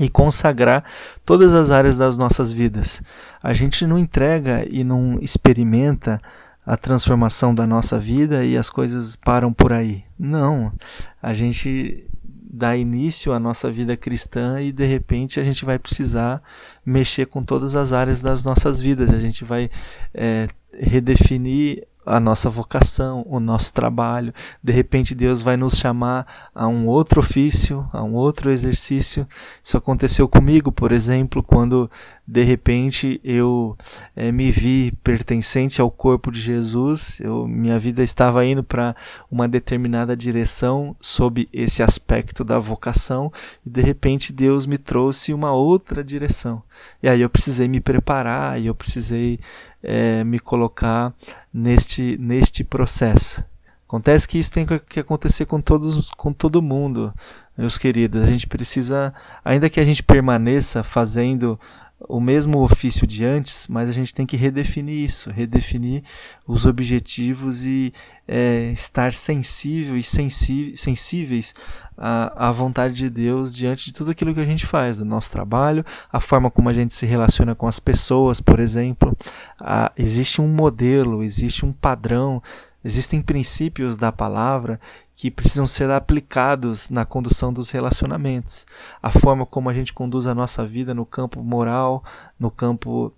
e 0.00 0.08
consagrar 0.08 0.84
todas 1.24 1.52
as 1.52 1.70
áreas 1.70 1.98
das 1.98 2.16
nossas 2.16 2.50
vidas. 2.50 3.02
A 3.42 3.52
gente 3.52 3.86
não 3.86 3.98
entrega 3.98 4.66
e 4.68 4.82
não 4.82 5.18
experimenta 5.20 6.20
a 6.64 6.76
transformação 6.76 7.54
da 7.54 7.66
nossa 7.66 7.98
vida 7.98 8.44
e 8.44 8.56
as 8.56 8.70
coisas 8.70 9.16
param 9.16 9.52
por 9.52 9.72
aí. 9.72 10.04
Não. 10.18 10.72
A 11.20 11.34
gente 11.34 12.06
dá 12.52 12.76
início 12.76 13.32
à 13.32 13.40
nossa 13.40 13.70
vida 13.70 13.96
cristã 13.96 14.60
e 14.60 14.70
de 14.70 14.84
repente 14.84 15.40
a 15.40 15.44
gente 15.44 15.64
vai 15.64 15.78
precisar 15.78 16.42
mexer 16.84 17.26
com 17.26 17.42
todas 17.42 17.74
as 17.74 17.92
áreas 17.92 18.22
das 18.22 18.44
nossas 18.44 18.80
vidas. 18.80 19.10
A 19.10 19.18
gente 19.18 19.44
vai 19.44 19.70
é, 20.14 20.46
redefinir 20.72 21.86
a 22.04 22.18
nossa 22.18 22.50
vocação, 22.50 23.24
o 23.28 23.38
nosso 23.38 23.72
trabalho. 23.72 24.34
De 24.62 24.72
repente 24.72 25.14
Deus 25.14 25.40
vai 25.40 25.56
nos 25.56 25.76
chamar 25.76 26.50
a 26.54 26.66
um 26.66 26.86
outro 26.86 27.20
ofício, 27.20 27.88
a 27.92 28.02
um 28.02 28.14
outro 28.14 28.50
exercício. 28.50 29.26
Isso 29.62 29.76
aconteceu 29.76 30.28
comigo, 30.28 30.72
por 30.72 30.92
exemplo, 30.92 31.42
quando 31.42 31.90
de 32.26 32.42
repente 32.44 33.20
eu 33.24 33.76
é, 34.14 34.30
me 34.30 34.50
vi 34.50 34.92
pertencente 35.02 35.80
ao 35.80 35.90
corpo 35.90 36.30
de 36.30 36.40
Jesus. 36.40 37.18
Eu, 37.20 37.46
minha 37.46 37.78
vida 37.78 38.02
estava 38.02 38.44
indo 38.46 38.62
para 38.62 38.94
uma 39.30 39.48
determinada 39.48 40.16
direção 40.16 40.96
sob 41.00 41.48
esse 41.52 41.82
aspecto 41.82 42.44
da 42.44 42.58
vocação 42.58 43.32
e 43.66 43.70
de 43.70 43.82
repente 43.82 44.32
Deus 44.32 44.66
me 44.66 44.78
trouxe 44.78 45.34
uma 45.34 45.52
outra 45.52 46.02
direção. 46.04 46.62
E 47.02 47.08
aí 47.08 47.20
eu 47.20 47.30
precisei 47.30 47.66
me 47.66 47.80
preparar 47.80 48.60
e 48.60 48.66
eu 48.66 48.74
precisei 48.74 49.40
é, 49.82 50.22
me 50.22 50.38
colocar 50.38 51.12
neste, 51.52 52.16
neste 52.18 52.62
processo. 52.62 53.44
Acontece 53.92 54.26
que 54.26 54.38
isso 54.38 54.50
tem 54.50 54.64
que 54.64 55.00
acontecer 55.00 55.44
com 55.44 55.60
todos, 55.60 56.10
com 56.12 56.32
todo 56.32 56.62
mundo, 56.62 57.12
meus 57.58 57.76
queridos. 57.76 58.22
A 58.22 58.26
gente 58.26 58.46
precisa, 58.46 59.12
ainda 59.44 59.68
que 59.68 59.78
a 59.78 59.84
gente 59.84 60.02
permaneça 60.02 60.82
fazendo 60.82 61.60
o 62.08 62.20
mesmo 62.20 62.62
ofício 62.62 63.06
de 63.06 63.24
antes, 63.24 63.68
mas 63.68 63.88
a 63.88 63.92
gente 63.92 64.14
tem 64.14 64.26
que 64.26 64.36
redefinir 64.36 65.04
isso, 65.04 65.30
redefinir 65.30 66.02
os 66.46 66.66
objetivos 66.66 67.64
e 67.64 67.92
é, 68.26 68.70
estar 68.72 69.12
sensível 69.12 69.96
e 69.96 70.02
sensíveis 70.02 71.54
à, 71.96 72.48
à 72.48 72.52
vontade 72.52 72.94
de 72.94 73.10
Deus 73.10 73.54
diante 73.54 73.86
de 73.86 73.94
tudo 73.94 74.10
aquilo 74.10 74.34
que 74.34 74.40
a 74.40 74.44
gente 74.44 74.66
faz, 74.66 75.00
o 75.00 75.04
nosso 75.04 75.30
trabalho, 75.30 75.84
a 76.12 76.20
forma 76.20 76.50
como 76.50 76.68
a 76.68 76.72
gente 76.72 76.94
se 76.94 77.06
relaciona 77.06 77.54
com 77.54 77.66
as 77.66 77.78
pessoas, 77.78 78.40
por 78.40 78.60
exemplo. 78.60 79.16
Ah, 79.60 79.92
existe 79.96 80.40
um 80.40 80.48
modelo, 80.48 81.22
existe 81.22 81.64
um 81.64 81.72
padrão, 81.72 82.42
existem 82.84 83.22
princípios 83.22 83.96
da 83.96 84.10
palavra 84.12 84.80
que 85.14 85.30
precisam 85.30 85.66
ser 85.66 85.90
aplicados 85.90 86.90
na 86.90 87.04
condução 87.04 87.52
dos 87.52 87.70
relacionamentos. 87.70 88.66
A 89.02 89.10
forma 89.10 89.46
como 89.46 89.70
a 89.70 89.74
gente 89.74 89.92
conduz 89.92 90.26
a 90.26 90.34
nossa 90.34 90.66
vida 90.66 90.94
no 90.94 91.06
campo 91.06 91.42
moral, 91.42 92.02
no 92.38 92.50
campo 92.50 93.12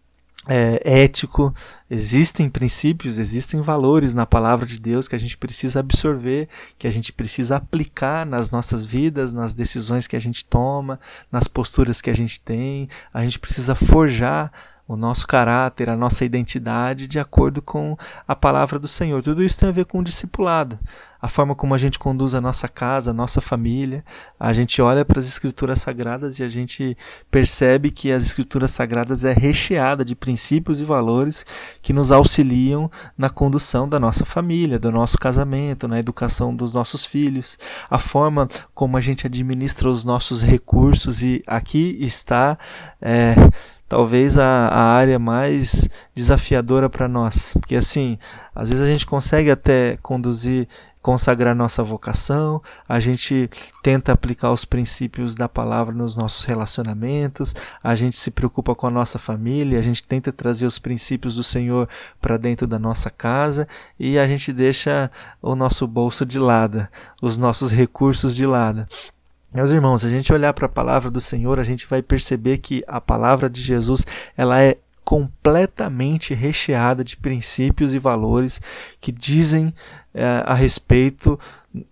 é, 0.47 1.02
ético, 1.02 1.54
existem 1.90 2.50
princípios, 2.50 3.18
existem 3.18 3.61
valores 3.61 4.14
na 4.14 4.26
palavra 4.26 4.66
de 4.66 4.78
Deus 4.78 5.09
que 5.09 5.14
a 5.14 5.18
gente 5.18 5.38
precisa 5.38 5.80
absorver, 5.80 6.49
que 6.78 6.87
a 6.87 6.90
gente 6.90 7.12
precisa 7.12 7.56
aplicar 7.56 8.26
nas 8.26 8.50
nossas 8.50 8.85
vidas, 8.85 9.33
nas 9.33 9.54
decisões 9.54 10.06
que 10.06 10.16
a 10.16 10.21
gente 10.21 10.44
toma, 10.44 11.00
nas 11.33 11.49
posturas 11.49 12.00
que 12.02 12.11
a 12.11 12.14
gente 12.14 12.40
tem. 12.40 12.88
A 13.12 13.25
gente 13.25 13.38
precisa 13.38 13.75
forjar 13.75 14.52
o 14.87 14.97
nosso 14.97 15.26
caráter, 15.26 15.88
a 15.88 15.97
nossa 15.97 16.25
identidade 16.25 17.07
de 17.07 17.19
acordo 17.19 17.62
com 17.62 17.97
a 18.26 18.37
palavra 18.37 18.79
do 18.79 18.88
Senhor. 18.88 19.23
Tudo 19.23 19.43
isso 19.43 19.59
tem 19.59 19.69
a 19.69 19.73
ver 19.73 19.87
com 19.87 20.00
o 20.00 20.05
discipulado 20.05 20.79
a 21.25 21.29
forma 21.29 21.55
como 21.55 21.75
a 21.75 21.79
gente 21.79 21.99
conduz 21.99 22.35
a 22.35 22.41
nossa 22.41 22.69
casa, 22.69 23.11
a 23.11 23.14
nossa 23.14 23.41
família. 23.41 24.05
A 24.38 24.53
gente 24.53 24.83
olha 24.83 25.07
para 25.07 25.19
as 25.19 25.25
escrituras 25.25 25.81
sagradas 25.81 26.38
e 26.38 26.43
a 26.43 26.49
gente 26.49 26.95
percebe 27.31 27.91
que 27.91 28.12
as 28.12 28.23
escrituras 28.23 28.73
sagradas 28.73 29.25
é 29.25 29.33
recheada 29.33 30.05
de 30.05 30.14
princípios 30.14 30.83
e 30.83 30.85
valores 30.85 31.47
que 31.81 31.95
nos 31.95 32.12
auxiliam 32.12 32.91
na 33.17 33.31
condução 33.31 33.88
da 33.88 33.99
nossa 33.99 34.26
família, 34.26 34.79
do 34.79 34.93
nosso 34.93 35.17
casamento, 35.17 35.88
na 35.88 35.99
educação 35.99 36.55
dos 36.55 36.75
nossos 36.75 37.07
filhos, 37.07 37.59
a 37.88 37.99
forma 37.99 38.47
como 38.75 38.99
a 38.99 39.00
gente 39.00 39.26
administra 39.26 39.88
os 39.88 40.05
nossos 40.05 40.43
recursos 40.43 41.23
e 41.23 41.43
aqui 41.47 41.97
está 42.03 42.59
é, 43.00 43.35
talvez 43.88 44.38
a, 44.38 44.69
a 44.69 44.83
área 44.93 45.19
mais 45.19 45.88
desafiadora 46.14 46.88
para 46.88 47.09
nós, 47.09 47.55
porque 47.55 47.76
assim 47.76 48.19
às 48.55 48.71
vezes 48.71 48.85
a 48.85 48.88
gente 48.88 49.07
consegue 49.07 49.50
até 49.50 49.97
conduzir 50.03 50.69
consagrar 51.05 51.55
nossa 51.55 51.83
vocação, 51.83 52.62
a 52.88 52.99
gente 52.99 53.50
tenta 53.83 54.11
aplicar 54.11 54.50
os 54.53 54.64
princípios 54.64 55.35
da 55.35 55.47
palavra 55.47 55.95
nos 55.95 56.17
nossos 56.17 56.47
relacionamentos, 56.47 57.55
a 57.83 57.95
gente 57.95 58.17
se 58.17 58.31
preocupa 58.31 58.75
com 58.75 58.87
a 58.87 58.91
nossa 58.91 59.19
família, 59.19 59.79
a 59.79 59.83
gente 59.83 60.03
tenta 60.03 60.33
trazer 60.33 60.64
os 60.64 60.79
princípios 60.79 61.37
do 61.37 61.43
Senhor 61.43 61.91
para 62.23 62.38
dentro 62.38 62.67
da 62.67 62.79
nossa 62.79 63.11
casa 63.11 63.69
e 64.00 64.19
a 64.19 64.26
gente 64.26 64.50
deixa 64.50 65.11
o 65.43 65.55
nosso 65.55 65.87
bolso 65.87 66.25
de 66.25 66.38
lado, 66.38 66.88
os 67.21 67.37
nossos 67.37 67.71
recursos 67.71 68.35
de 68.35 68.47
lado. 68.47 68.88
Meus 69.55 69.71
irmãos, 69.71 70.01
se 70.01 70.09
a 70.09 70.11
gente 70.11 70.33
olhar 70.33 70.53
para 70.53 70.67
a 70.67 70.69
palavra 70.69 71.09
do 71.09 71.21
Senhor, 71.21 71.61
a 71.61 71.63
gente 71.63 71.87
vai 71.87 72.03
perceber 72.03 72.59
que 72.59 72.83
a 72.89 73.01
palavra 73.01 73.49
de 73.49 73.63
Jesus, 73.63 74.05
ela 74.37 74.61
é 74.61 74.79
completamente 75.05 76.35
recheada 76.35 77.05
de 77.05 77.17
princípios 77.17 77.95
e 77.95 78.01
valores 78.01 78.61
que 79.01 79.13
dizem 79.13 79.73
é, 80.13 80.43
a 80.45 80.55
respeito 80.55 81.39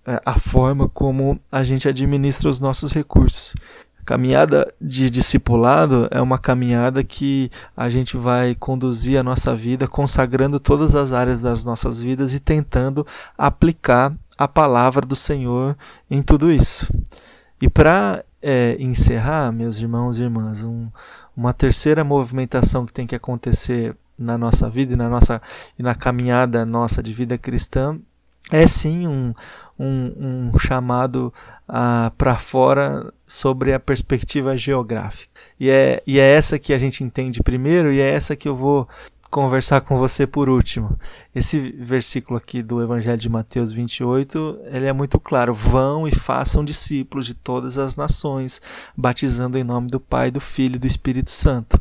é, 0.04 0.20
a 0.26 0.40
forma 0.40 0.88
como 0.88 1.38
a 1.52 1.62
gente 1.62 1.88
administra 1.88 2.50
os 2.50 2.58
nossos 2.58 2.90
recursos. 2.92 3.54
A 4.00 4.04
caminhada 4.04 4.74
de 4.80 5.08
discipulado 5.08 6.08
é 6.10 6.20
uma 6.20 6.38
caminhada 6.38 7.04
que 7.04 7.48
a 7.76 7.88
gente 7.88 8.16
vai 8.16 8.56
conduzir 8.56 9.20
a 9.20 9.22
nossa 9.22 9.54
vida 9.54 9.86
consagrando 9.86 10.58
todas 10.58 10.96
as 10.96 11.12
áreas 11.12 11.40
das 11.40 11.64
nossas 11.64 12.02
vidas 12.02 12.34
e 12.34 12.40
tentando 12.40 13.06
aplicar 13.38 14.12
a 14.36 14.48
palavra 14.48 15.06
do 15.06 15.14
Senhor 15.14 15.76
em 16.10 16.22
tudo 16.22 16.50
isso. 16.50 16.92
E 17.62 17.70
para 17.70 18.24
é, 18.42 18.76
encerrar, 18.80 19.52
meus 19.52 19.78
irmãos 19.78 20.18
e 20.18 20.24
irmãs, 20.24 20.64
um, 20.64 20.88
uma 21.36 21.54
terceira 21.54 22.02
movimentação 22.02 22.84
que 22.84 22.92
tem 22.92 23.06
que 23.06 23.14
acontecer 23.14 23.94
na 24.18 24.36
nossa 24.36 24.68
vida 24.68 24.94
e 24.94 24.96
na 24.96 25.08
nossa 25.08 25.40
e 25.78 25.82
na 25.82 25.94
caminhada 25.94 26.66
nossa 26.66 27.00
de 27.00 27.12
vida 27.12 27.38
cristã 27.38 28.00
é 28.50 28.66
sim 28.66 29.06
um, 29.06 29.32
um, 29.78 30.50
um 30.52 30.58
chamado 30.58 31.32
uh, 31.68 32.10
para 32.18 32.36
fora 32.36 33.14
sobre 33.24 33.72
a 33.72 33.78
perspectiva 33.78 34.56
geográfica. 34.56 35.30
E 35.60 35.70
é, 35.70 36.02
e 36.04 36.18
é 36.18 36.34
essa 36.34 36.58
que 36.58 36.74
a 36.74 36.78
gente 36.78 37.04
entende 37.04 37.44
primeiro 37.44 37.92
e 37.92 38.00
é 38.00 38.10
essa 38.10 38.34
que 38.34 38.48
eu 38.48 38.56
vou 38.56 38.88
conversar 39.32 39.80
com 39.80 39.96
você 39.96 40.26
por 40.28 40.48
último. 40.48 40.96
Esse 41.34 41.58
versículo 41.72 42.36
aqui 42.38 42.62
do 42.62 42.80
Evangelho 42.80 43.18
de 43.18 43.28
Mateus 43.28 43.72
28, 43.72 44.60
ele 44.66 44.86
é 44.86 44.92
muito 44.92 45.18
claro: 45.18 45.52
vão 45.52 46.06
e 46.06 46.12
façam 46.12 46.64
discípulos 46.64 47.26
de 47.26 47.34
todas 47.34 47.78
as 47.78 47.96
nações, 47.96 48.62
batizando 48.96 49.58
em 49.58 49.64
nome 49.64 49.88
do 49.88 49.98
Pai, 49.98 50.30
do 50.30 50.40
Filho 50.40 50.76
e 50.76 50.78
do 50.78 50.86
Espírito 50.86 51.32
Santo 51.32 51.80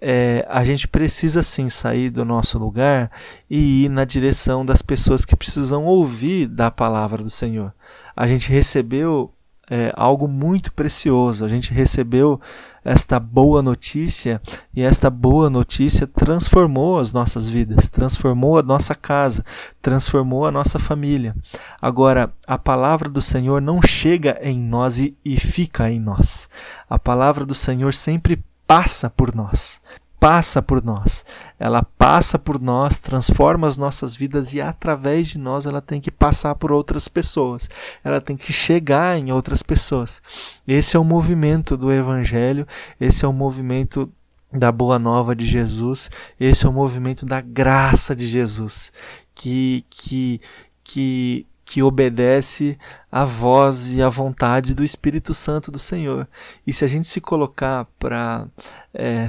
é, 0.00 0.46
a 0.48 0.62
gente 0.64 0.86
precisa 0.86 1.42
sim 1.42 1.68
sair 1.68 2.10
do 2.10 2.24
nosso 2.24 2.58
lugar 2.58 3.10
e 3.48 3.84
ir 3.84 3.88
na 3.88 4.04
direção 4.04 4.64
das 4.64 4.82
pessoas 4.82 5.24
que 5.24 5.34
precisam 5.34 5.84
ouvir 5.84 6.46
da 6.46 6.70
palavra 6.70 7.22
do 7.22 7.30
Senhor. 7.30 7.72
A 8.14 8.26
gente 8.26 8.50
recebeu 8.50 9.32
é, 9.70 9.92
algo 9.96 10.28
muito 10.28 10.72
precioso, 10.72 11.44
a 11.44 11.48
gente 11.48 11.72
recebeu 11.72 12.40
esta 12.86 13.18
boa 13.18 13.60
notícia 13.60 14.40
e 14.72 14.80
esta 14.80 15.10
boa 15.10 15.50
notícia 15.50 16.06
transformou 16.06 17.00
as 17.00 17.12
nossas 17.12 17.48
vidas, 17.48 17.88
transformou 17.90 18.58
a 18.58 18.62
nossa 18.62 18.94
casa, 18.94 19.44
transformou 19.82 20.46
a 20.46 20.52
nossa 20.52 20.78
família. 20.78 21.34
Agora, 21.82 22.32
a 22.46 22.56
palavra 22.56 23.08
do 23.08 23.20
Senhor 23.20 23.60
não 23.60 23.82
chega 23.82 24.38
em 24.40 24.56
nós 24.56 24.98
e, 24.98 25.16
e 25.24 25.36
fica 25.38 25.90
em 25.90 25.98
nós. 25.98 26.48
A 26.88 26.96
palavra 26.96 27.44
do 27.44 27.54
Senhor 27.54 27.92
sempre 27.92 28.44
passa 28.66 29.10
por 29.10 29.34
nós. 29.34 29.80
Passa 30.18 30.62
por 30.62 30.82
nós. 30.82 31.24
Ela 31.58 31.82
passa 31.82 32.38
por 32.38 32.60
nós, 32.60 32.98
transforma 32.98 33.68
as 33.68 33.76
nossas 33.76 34.14
vidas 34.14 34.52
e 34.52 34.60
através 34.60 35.28
de 35.28 35.38
nós 35.38 35.66
ela 35.66 35.80
tem 35.80 36.00
que 36.00 36.10
passar 36.10 36.54
por 36.54 36.72
outras 36.72 37.08
pessoas. 37.08 37.68
Ela 38.02 38.20
tem 38.20 38.36
que 38.36 38.52
chegar 38.52 39.18
em 39.18 39.30
outras 39.30 39.62
pessoas. 39.62 40.22
Esse 40.66 40.96
é 40.96 41.00
o 41.00 41.04
movimento 41.04 41.76
do 41.76 41.92
Evangelho, 41.92 42.66
esse 43.00 43.24
é 43.24 43.28
o 43.28 43.32
movimento 43.32 44.10
da 44.52 44.72
boa 44.72 44.98
nova 44.98 45.34
de 45.34 45.44
Jesus, 45.44 46.10
esse 46.38 46.66
é 46.66 46.68
o 46.68 46.72
movimento 46.72 47.26
da 47.26 47.40
graça 47.40 48.14
de 48.14 48.26
Jesus, 48.26 48.92
que 49.34 49.84
que 49.90 50.40
que 50.82 51.46
que 51.66 51.82
obedece 51.82 52.78
à 53.10 53.24
voz 53.24 53.92
e 53.92 54.00
à 54.00 54.08
vontade 54.08 54.72
do 54.72 54.84
Espírito 54.84 55.34
Santo 55.34 55.70
do 55.72 55.80
Senhor. 55.80 56.28
E 56.64 56.72
se 56.72 56.84
a 56.84 56.88
gente 56.88 57.08
se 57.08 57.20
colocar 57.20 57.86
para 57.98 58.46
é, 58.94 59.28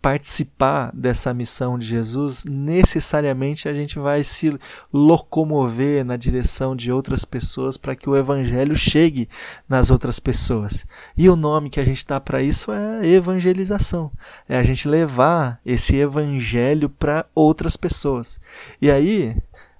participar 0.00 0.90
dessa 0.94 1.34
missão 1.34 1.78
de 1.78 1.86
Jesus, 1.86 2.44
necessariamente 2.44 3.68
a 3.68 3.72
gente 3.72 3.98
vai 3.98 4.22
se 4.22 4.56
locomover 4.92 6.04
na 6.04 6.16
direção 6.16 6.76
de 6.76 6.92
outras 6.92 7.24
pessoas 7.24 7.76
para 7.76 7.96
que 7.96 8.08
o 8.08 8.16
Evangelho 8.16 8.76
chegue 8.76 9.28
nas 9.68 9.90
outras 9.90 10.20
pessoas. 10.20 10.86
E 11.16 11.28
o 11.28 11.36
nome 11.36 11.70
que 11.70 11.80
a 11.80 11.84
gente 11.84 12.06
dá 12.06 12.20
para 12.20 12.42
isso 12.42 12.70
é 12.72 13.06
evangelização. 13.06 14.12
É 14.48 14.56
a 14.56 14.62
gente 14.62 14.88
levar 14.88 15.60
esse 15.66 15.96
Evangelho 15.96 16.88
para 16.88 17.26
outras 17.34 17.76
pessoas. 17.76 18.40
E 18.80 18.90
aí 18.90 19.36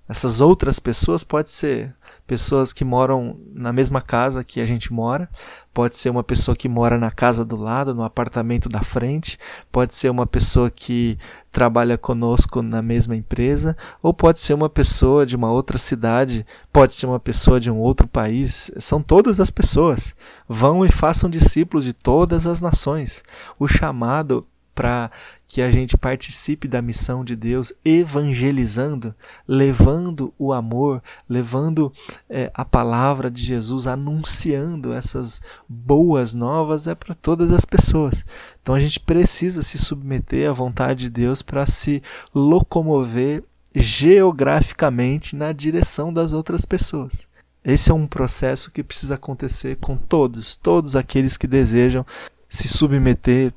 essas 0.08 0.40
outras 0.40 0.78
pessoas 0.78 1.24
pode 1.24 1.50
ser 1.50 1.94
pessoas 2.26 2.72
que 2.72 2.84
moram 2.84 3.38
na 3.52 3.72
mesma 3.72 4.00
casa 4.00 4.44
que 4.44 4.60
a 4.60 4.66
gente 4.66 4.92
mora, 4.92 5.28
pode 5.74 5.96
ser 5.96 6.10
uma 6.10 6.22
pessoa 6.22 6.56
que 6.56 6.68
mora 6.68 6.96
na 6.96 7.10
casa 7.10 7.44
do 7.44 7.56
lado, 7.56 7.94
no 7.94 8.04
apartamento 8.04 8.68
da 8.68 8.82
frente, 8.82 9.38
pode 9.70 9.94
ser 9.94 10.08
uma 10.08 10.26
pessoa 10.26 10.70
que 10.70 11.18
trabalha 11.50 11.98
conosco 11.98 12.62
na 12.62 12.80
mesma 12.80 13.16
empresa, 13.16 13.76
ou 14.02 14.14
pode 14.14 14.38
ser 14.38 14.54
uma 14.54 14.68
pessoa 14.68 15.26
de 15.26 15.34
uma 15.34 15.50
outra 15.50 15.78
cidade, 15.78 16.46
pode 16.72 16.94
ser 16.94 17.06
uma 17.06 17.18
pessoa 17.18 17.58
de 17.58 17.70
um 17.70 17.78
outro 17.78 18.06
país. 18.06 18.70
São 18.78 19.02
todas 19.02 19.40
as 19.40 19.50
pessoas. 19.50 20.14
Vão 20.48 20.84
e 20.84 20.90
façam 20.90 21.28
discípulos 21.28 21.84
de 21.84 21.92
todas 21.92 22.46
as 22.46 22.60
nações. 22.60 23.24
O 23.58 23.66
chamado 23.66 24.46
para 24.76 25.10
que 25.48 25.62
a 25.62 25.70
gente 25.70 25.96
participe 25.96 26.68
da 26.68 26.82
missão 26.82 27.24
de 27.24 27.34
Deus, 27.34 27.72
evangelizando, 27.82 29.14
levando 29.48 30.34
o 30.38 30.52
amor, 30.52 31.02
levando 31.26 31.90
é, 32.28 32.50
a 32.52 32.62
palavra 32.64 33.30
de 33.30 33.42
Jesus, 33.42 33.86
anunciando 33.86 34.92
essas 34.92 35.40
boas 35.66 36.34
novas 36.34 36.86
é 36.86 36.94
para 36.94 37.14
todas 37.14 37.50
as 37.52 37.64
pessoas. 37.64 38.22
Então 38.62 38.74
a 38.74 38.78
gente 38.78 39.00
precisa 39.00 39.62
se 39.62 39.78
submeter 39.78 40.48
à 40.48 40.52
vontade 40.52 41.04
de 41.04 41.10
Deus 41.10 41.40
para 41.40 41.64
se 41.64 42.02
locomover 42.34 43.42
geograficamente 43.74 45.34
na 45.34 45.52
direção 45.52 46.12
das 46.12 46.34
outras 46.34 46.66
pessoas. 46.66 47.28
Esse 47.64 47.90
é 47.90 47.94
um 47.94 48.06
processo 48.06 48.70
que 48.70 48.82
precisa 48.82 49.14
acontecer 49.14 49.76
com 49.76 49.96
todos, 49.96 50.54
todos 50.54 50.94
aqueles 50.94 51.36
que 51.36 51.46
desejam 51.46 52.04
se 52.48 52.68
submeter 52.68 53.52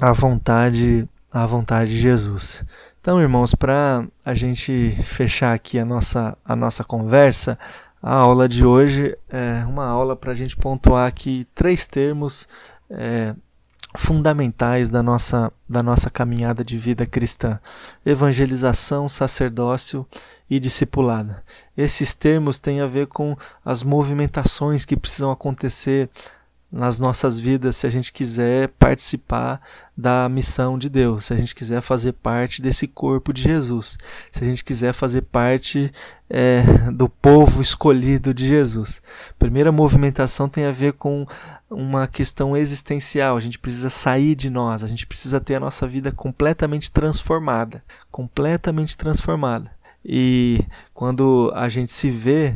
à 0.00 0.12
vontade, 0.12 1.08
à 1.30 1.46
vontade 1.46 1.90
de 1.90 1.98
Jesus. 1.98 2.64
Então, 3.00 3.20
irmãos, 3.20 3.54
para 3.54 4.06
a 4.24 4.34
gente 4.34 4.96
fechar 5.04 5.54
aqui 5.54 5.78
a 5.78 5.84
nossa, 5.84 6.36
a 6.44 6.56
nossa 6.56 6.82
conversa, 6.82 7.58
a 8.02 8.14
aula 8.14 8.48
de 8.48 8.64
hoje 8.64 9.16
é 9.28 9.64
uma 9.66 9.86
aula 9.86 10.16
para 10.16 10.32
a 10.32 10.34
gente 10.34 10.56
pontuar 10.56 11.06
aqui 11.06 11.46
três 11.54 11.86
termos 11.86 12.48
é, 12.90 13.34
fundamentais 13.96 14.90
da 14.90 15.02
nossa, 15.02 15.52
da 15.68 15.82
nossa 15.82 16.10
caminhada 16.10 16.64
de 16.64 16.78
vida 16.78 17.06
cristã: 17.06 17.58
evangelização, 18.04 19.08
sacerdócio 19.08 20.06
e 20.48 20.60
discipulado. 20.60 21.34
Esses 21.76 22.14
termos 22.14 22.58
têm 22.60 22.80
a 22.80 22.86
ver 22.86 23.06
com 23.06 23.36
as 23.64 23.82
movimentações 23.82 24.84
que 24.84 24.96
precisam 24.96 25.30
acontecer 25.30 26.10
nas 26.76 26.98
nossas 26.98 27.40
vidas 27.40 27.76
se 27.76 27.86
a 27.86 27.90
gente 27.90 28.12
quiser 28.12 28.68
participar 28.78 29.60
da 29.96 30.28
missão 30.28 30.78
de 30.78 30.90
Deus, 30.90 31.26
se 31.26 31.32
a 31.32 31.36
gente 31.36 31.54
quiser 31.54 31.80
fazer 31.80 32.12
parte 32.12 32.60
desse 32.60 32.86
corpo 32.86 33.32
de 33.32 33.42
Jesus, 33.42 33.96
se 34.30 34.44
a 34.44 34.46
gente 34.46 34.62
quiser 34.62 34.92
fazer 34.92 35.22
parte 35.22 35.90
é, 36.28 36.62
do 36.92 37.08
povo 37.08 37.62
escolhido 37.62 38.34
de 38.34 38.46
Jesus. 38.46 39.00
A 39.30 39.34
primeira 39.38 39.72
movimentação 39.72 40.48
tem 40.48 40.66
a 40.66 40.72
ver 40.72 40.92
com 40.92 41.26
uma 41.70 42.06
questão 42.06 42.56
existencial. 42.56 43.36
A 43.36 43.40
gente 43.40 43.58
precisa 43.58 43.88
sair 43.88 44.34
de 44.34 44.50
nós, 44.50 44.84
a 44.84 44.86
gente 44.86 45.06
precisa 45.06 45.40
ter 45.40 45.54
a 45.54 45.60
nossa 45.60 45.86
vida 45.88 46.12
completamente 46.12 46.90
transformada, 46.90 47.82
completamente 48.10 48.96
transformada. 48.96 49.70
E 50.04 50.62
quando 50.92 51.50
a 51.54 51.68
gente 51.68 51.90
se 51.90 52.10
vê 52.10 52.54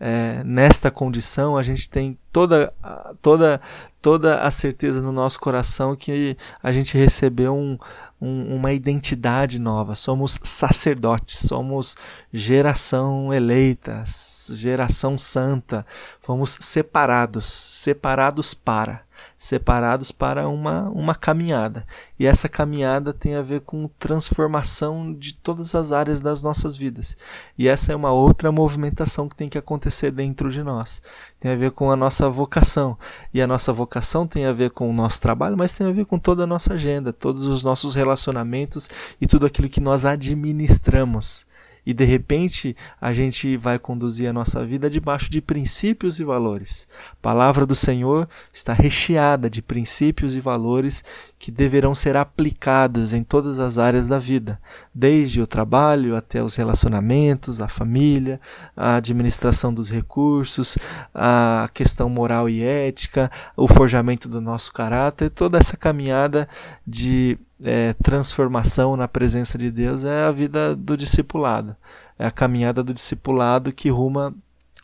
é, 0.00 0.42
nesta 0.44 0.90
condição, 0.90 1.56
a 1.56 1.62
gente 1.62 1.88
tem 1.90 2.18
toda, 2.32 2.72
toda, 3.20 3.60
toda 4.00 4.40
a 4.40 4.50
certeza 4.50 5.02
no 5.02 5.12
nosso 5.12 5.40
coração 5.40 5.96
que 5.96 6.36
a 6.62 6.70
gente 6.70 6.96
recebeu 6.96 7.54
um, 7.54 7.76
um, 8.20 8.54
uma 8.56 8.72
identidade 8.72 9.58
nova. 9.58 9.94
Somos 9.94 10.38
sacerdotes, 10.42 11.40
somos 11.40 11.96
geração 12.32 13.34
eleita, 13.34 14.04
geração 14.52 15.18
santa. 15.18 15.84
Fomos 16.20 16.58
separados, 16.60 17.46
separados 17.46 18.54
para 18.54 19.07
separados 19.36 20.10
para 20.10 20.48
uma, 20.48 20.88
uma 20.90 21.14
caminhada. 21.14 21.86
E 22.18 22.26
essa 22.26 22.48
caminhada 22.48 23.12
tem 23.12 23.34
a 23.34 23.42
ver 23.42 23.60
com 23.60 23.88
transformação 23.98 25.12
de 25.12 25.34
todas 25.34 25.74
as 25.74 25.92
áreas 25.92 26.20
das 26.20 26.42
nossas 26.42 26.76
vidas. 26.76 27.16
E 27.56 27.68
essa 27.68 27.92
é 27.92 27.96
uma 27.96 28.10
outra 28.12 28.50
movimentação 28.50 29.28
que 29.28 29.36
tem 29.36 29.48
que 29.48 29.58
acontecer 29.58 30.10
dentro 30.10 30.50
de 30.50 30.62
nós. 30.62 31.00
Tem 31.38 31.52
a 31.52 31.56
ver 31.56 31.70
com 31.70 31.90
a 31.90 31.96
nossa 31.96 32.28
vocação. 32.28 32.98
E 33.32 33.40
a 33.40 33.46
nossa 33.46 33.72
vocação 33.72 34.26
tem 34.26 34.46
a 34.46 34.52
ver 34.52 34.70
com 34.70 34.90
o 34.90 34.92
nosso 34.92 35.20
trabalho, 35.20 35.56
mas 35.56 35.72
tem 35.72 35.86
a 35.86 35.92
ver 35.92 36.06
com 36.06 36.18
toda 36.18 36.44
a 36.44 36.46
nossa 36.46 36.74
agenda, 36.74 37.12
todos 37.12 37.46
os 37.46 37.62
nossos 37.62 37.94
relacionamentos 37.94 38.88
e 39.20 39.26
tudo 39.26 39.46
aquilo 39.46 39.68
que 39.68 39.80
nós 39.80 40.04
administramos 40.04 41.46
e 41.88 41.94
de 41.94 42.04
repente 42.04 42.76
a 43.00 43.14
gente 43.14 43.56
vai 43.56 43.78
conduzir 43.78 44.28
a 44.28 44.32
nossa 44.32 44.62
vida 44.62 44.90
debaixo 44.90 45.30
de 45.30 45.40
princípios 45.40 46.20
e 46.20 46.24
valores. 46.24 46.86
A 47.12 47.16
palavra 47.22 47.64
do 47.64 47.74
Senhor 47.74 48.28
está 48.52 48.74
recheada 48.74 49.48
de 49.48 49.62
princípios 49.62 50.36
e 50.36 50.40
valores 50.40 51.02
que 51.38 51.50
deverão 51.50 51.94
ser 51.94 52.14
aplicados 52.14 53.14
em 53.14 53.24
todas 53.24 53.58
as 53.58 53.78
áreas 53.78 54.06
da 54.06 54.18
vida, 54.18 54.60
desde 54.94 55.40
o 55.40 55.46
trabalho 55.46 56.14
até 56.14 56.42
os 56.42 56.56
relacionamentos, 56.56 57.58
a 57.58 57.68
família, 57.68 58.38
a 58.76 58.96
administração 58.96 59.72
dos 59.72 59.90
recursos, 59.90 60.76
a 61.14 61.70
questão 61.72 62.10
moral 62.10 62.50
e 62.50 62.62
ética, 62.62 63.30
o 63.56 63.66
forjamento 63.66 64.28
do 64.28 64.42
nosso 64.42 64.74
caráter, 64.74 65.30
toda 65.30 65.56
essa 65.56 65.74
caminhada 65.74 66.46
de 66.86 67.38
é, 67.62 67.92
transformação 67.94 68.96
na 68.96 69.08
presença 69.08 69.58
de 69.58 69.70
Deus 69.70 70.04
é 70.04 70.24
a 70.24 70.32
vida 70.32 70.76
do 70.76 70.96
discipulado, 70.96 71.76
é 72.18 72.26
a 72.26 72.30
caminhada 72.30 72.82
do 72.82 72.94
discipulado 72.94 73.72
que 73.72 73.90
ruma 73.90 74.34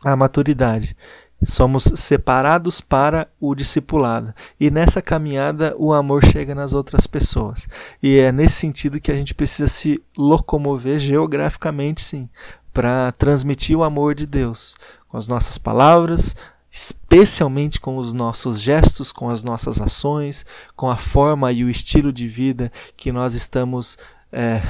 à 0.05 0.15
maturidade. 0.17 0.97
Somos 1.45 1.85
separados 1.85 2.81
para 2.81 3.29
o 3.39 3.55
discipulado. 3.55 4.33
E 4.59 4.71
nessa 4.71 5.03
caminhada 5.03 5.75
o 5.77 5.93
amor 5.93 6.25
chega 6.25 6.55
nas 6.55 6.73
outras 6.73 7.07
pessoas. 7.07 7.69
E 8.03 8.19
é 8.19 8.33
nesse 8.33 8.57
sentido 8.57 9.01
que 9.01 9.13
a 9.13 9.15
gente 9.15 9.35
precisa 9.35 9.69
se 9.69 10.03
locomover 10.17 10.99
geograficamente, 10.99 12.01
sim, 12.01 12.31
para 12.73 13.13
transmitir 13.13 13.77
o 13.77 13.85
amor 13.85 14.15
de 14.15 14.27
Deus 14.27 14.77
com 15.09 15.19
as 15.19 15.29
nossas 15.29 15.59
palavras, 15.59 16.35
especialmente 16.75 17.81
com 17.81 17.97
os 17.99 18.13
nossos 18.13 18.61
gestos, 18.61 19.13
com 19.13 19.31
as 19.31 19.45
nossas 19.45 19.81
ações, 19.81 20.45
com 20.75 20.91
a 20.91 20.97
forma 20.97 21.53
e 21.53 21.63
o 21.63 21.71
estilo 21.71 22.13
de 22.13 22.27
vida 22.27 22.73
que 22.97 23.13
nós 23.13 23.33
estamos 23.35 23.97
é, 24.33 24.61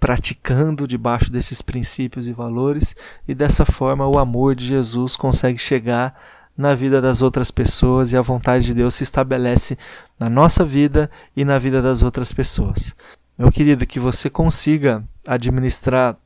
praticando 0.00 0.88
debaixo 0.88 1.30
desses 1.30 1.60
princípios 1.60 2.26
e 2.26 2.32
valores, 2.32 2.96
e 3.28 3.34
dessa 3.34 3.66
forma 3.66 4.08
o 4.08 4.18
amor 4.18 4.54
de 4.54 4.66
Jesus 4.66 5.16
consegue 5.16 5.58
chegar 5.58 6.18
na 6.56 6.74
vida 6.74 6.98
das 6.98 7.20
outras 7.20 7.50
pessoas 7.50 8.10
e 8.10 8.16
a 8.16 8.22
vontade 8.22 8.64
de 8.64 8.72
Deus 8.72 8.94
se 8.94 9.02
estabelece 9.02 9.76
na 10.18 10.30
nossa 10.30 10.64
vida 10.64 11.10
e 11.36 11.44
na 11.44 11.58
vida 11.58 11.82
das 11.82 12.02
outras 12.02 12.32
pessoas. 12.32 12.96
Meu 13.36 13.52
querido, 13.52 13.86
que 13.86 14.00
você 14.00 14.30
consiga 14.30 15.04
administrar 15.26 16.16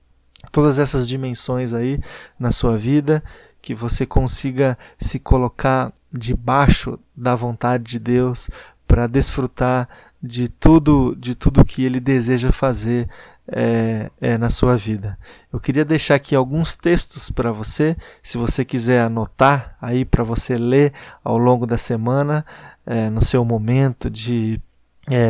todas 0.53 0.79
essas 0.79 1.09
dimensões 1.09 1.75
aí 1.75 1.99
na 2.38 2.53
sua 2.53 2.79
vida 2.79 3.20
que 3.64 3.74
você 3.74 4.05
consiga 4.05 4.77
se 4.98 5.18
colocar 5.18 5.90
debaixo 6.12 6.98
da 7.16 7.35
vontade 7.35 7.85
de 7.85 7.98
Deus 7.98 8.50
para 8.87 9.07
desfrutar 9.07 9.88
de 10.22 10.50
tudo, 10.50 11.16
de 11.16 11.35
tudo 11.35 11.64
que 11.64 11.83
Ele 11.83 11.98
deseja 11.98 12.53
fazer 12.53 13.09
é, 13.48 14.11
é, 14.20 14.37
na 14.37 14.50
sua 14.50 14.77
vida. 14.77 15.18
Eu 15.50 15.59
queria 15.59 15.83
deixar 15.83 16.16
aqui 16.16 16.35
alguns 16.35 16.77
textos 16.77 17.31
para 17.31 17.53
você, 17.53 17.96
se 18.22 18.37
você 18.37 18.66
quiser 18.66 19.00
anotar 19.00 19.79
aí 19.81 20.05
para 20.05 20.22
você 20.22 20.59
ler 20.59 20.92
ao 21.24 21.38
longo 21.38 21.64
da 21.64 21.79
semana, 21.79 22.44
é, 22.85 23.09
no 23.09 23.24
seu 23.24 23.46
momento 23.46 24.11
de, 24.11 24.61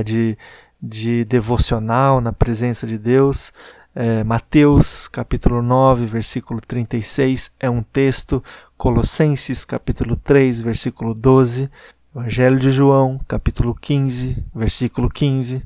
de, 0.05 0.37
de 0.83 1.25
devocional 1.25 2.21
na 2.21 2.33
presença 2.33 2.85
de 2.85 2.99
Deus. 2.99 3.53
É, 3.97 4.25
Mateus 4.25 5.07
capítulo 5.07 5.63
9, 5.63 6.07
versículo 6.07 6.61
36 6.61 7.53
é 7.61 7.71
um 7.71 7.81
texto, 7.81 8.43
Colossenses 8.77 9.65
capítulo 9.65 10.17
3, 10.17 10.63
versículo 10.63 11.15
12, 11.15 11.71
Evangelho 12.13 12.59
de 12.59 12.73
João 12.73 13.21
capítulo 13.29 13.73
15, 13.73 14.45
versículo 14.53 15.09
15, 15.09 15.63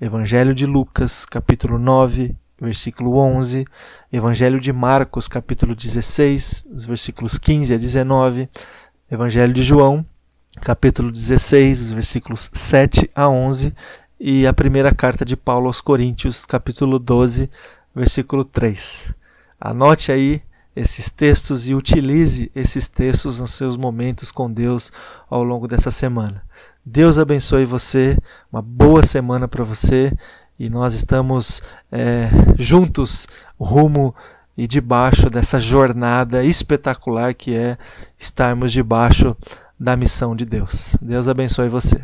Evangelho 0.00 0.54
de 0.54 0.64
Lucas 0.64 1.24
capítulo 1.24 1.76
9, 1.76 2.36
versículo 2.60 3.16
11, 3.16 3.66
Evangelho 4.12 4.60
de 4.60 4.72
Marcos 4.72 5.26
capítulo 5.26 5.74
16, 5.74 6.68
os 6.72 6.84
versículos 6.84 7.36
15 7.36 7.74
a 7.74 7.78
19, 7.78 8.48
Evangelho 9.10 9.52
de 9.52 9.64
João 9.64 10.06
capítulo 10.60 11.10
16, 11.10 11.80
os 11.80 11.90
versículos 11.90 12.48
7 12.52 13.10
a 13.12 13.28
11 13.28 13.74
e 14.24 14.46
a 14.46 14.52
primeira 14.52 14.94
carta 14.94 15.24
de 15.24 15.36
Paulo 15.36 15.66
aos 15.66 15.80
Coríntios, 15.80 16.46
capítulo 16.46 16.96
12, 16.96 17.50
versículo 17.92 18.44
3. 18.44 19.12
Anote 19.60 20.12
aí 20.12 20.40
esses 20.76 21.10
textos 21.10 21.68
e 21.68 21.74
utilize 21.74 22.48
esses 22.54 22.88
textos 22.88 23.40
nos 23.40 23.52
seus 23.54 23.76
momentos 23.76 24.30
com 24.30 24.48
Deus 24.48 24.92
ao 25.28 25.42
longo 25.42 25.66
dessa 25.66 25.90
semana. 25.90 26.40
Deus 26.86 27.18
abençoe 27.18 27.64
você, 27.64 28.16
uma 28.52 28.62
boa 28.62 29.04
semana 29.04 29.48
para 29.48 29.64
você 29.64 30.12
e 30.56 30.70
nós 30.70 30.94
estamos 30.94 31.60
é, 31.90 32.30
juntos 32.56 33.26
rumo 33.58 34.14
e 34.56 34.68
debaixo 34.68 35.28
dessa 35.28 35.58
jornada 35.58 36.44
espetacular 36.44 37.34
que 37.34 37.56
é 37.56 37.76
estarmos 38.16 38.70
debaixo 38.70 39.36
da 39.80 39.96
missão 39.96 40.36
de 40.36 40.44
Deus. 40.44 40.96
Deus 41.02 41.26
abençoe 41.26 41.68
você. 41.68 42.00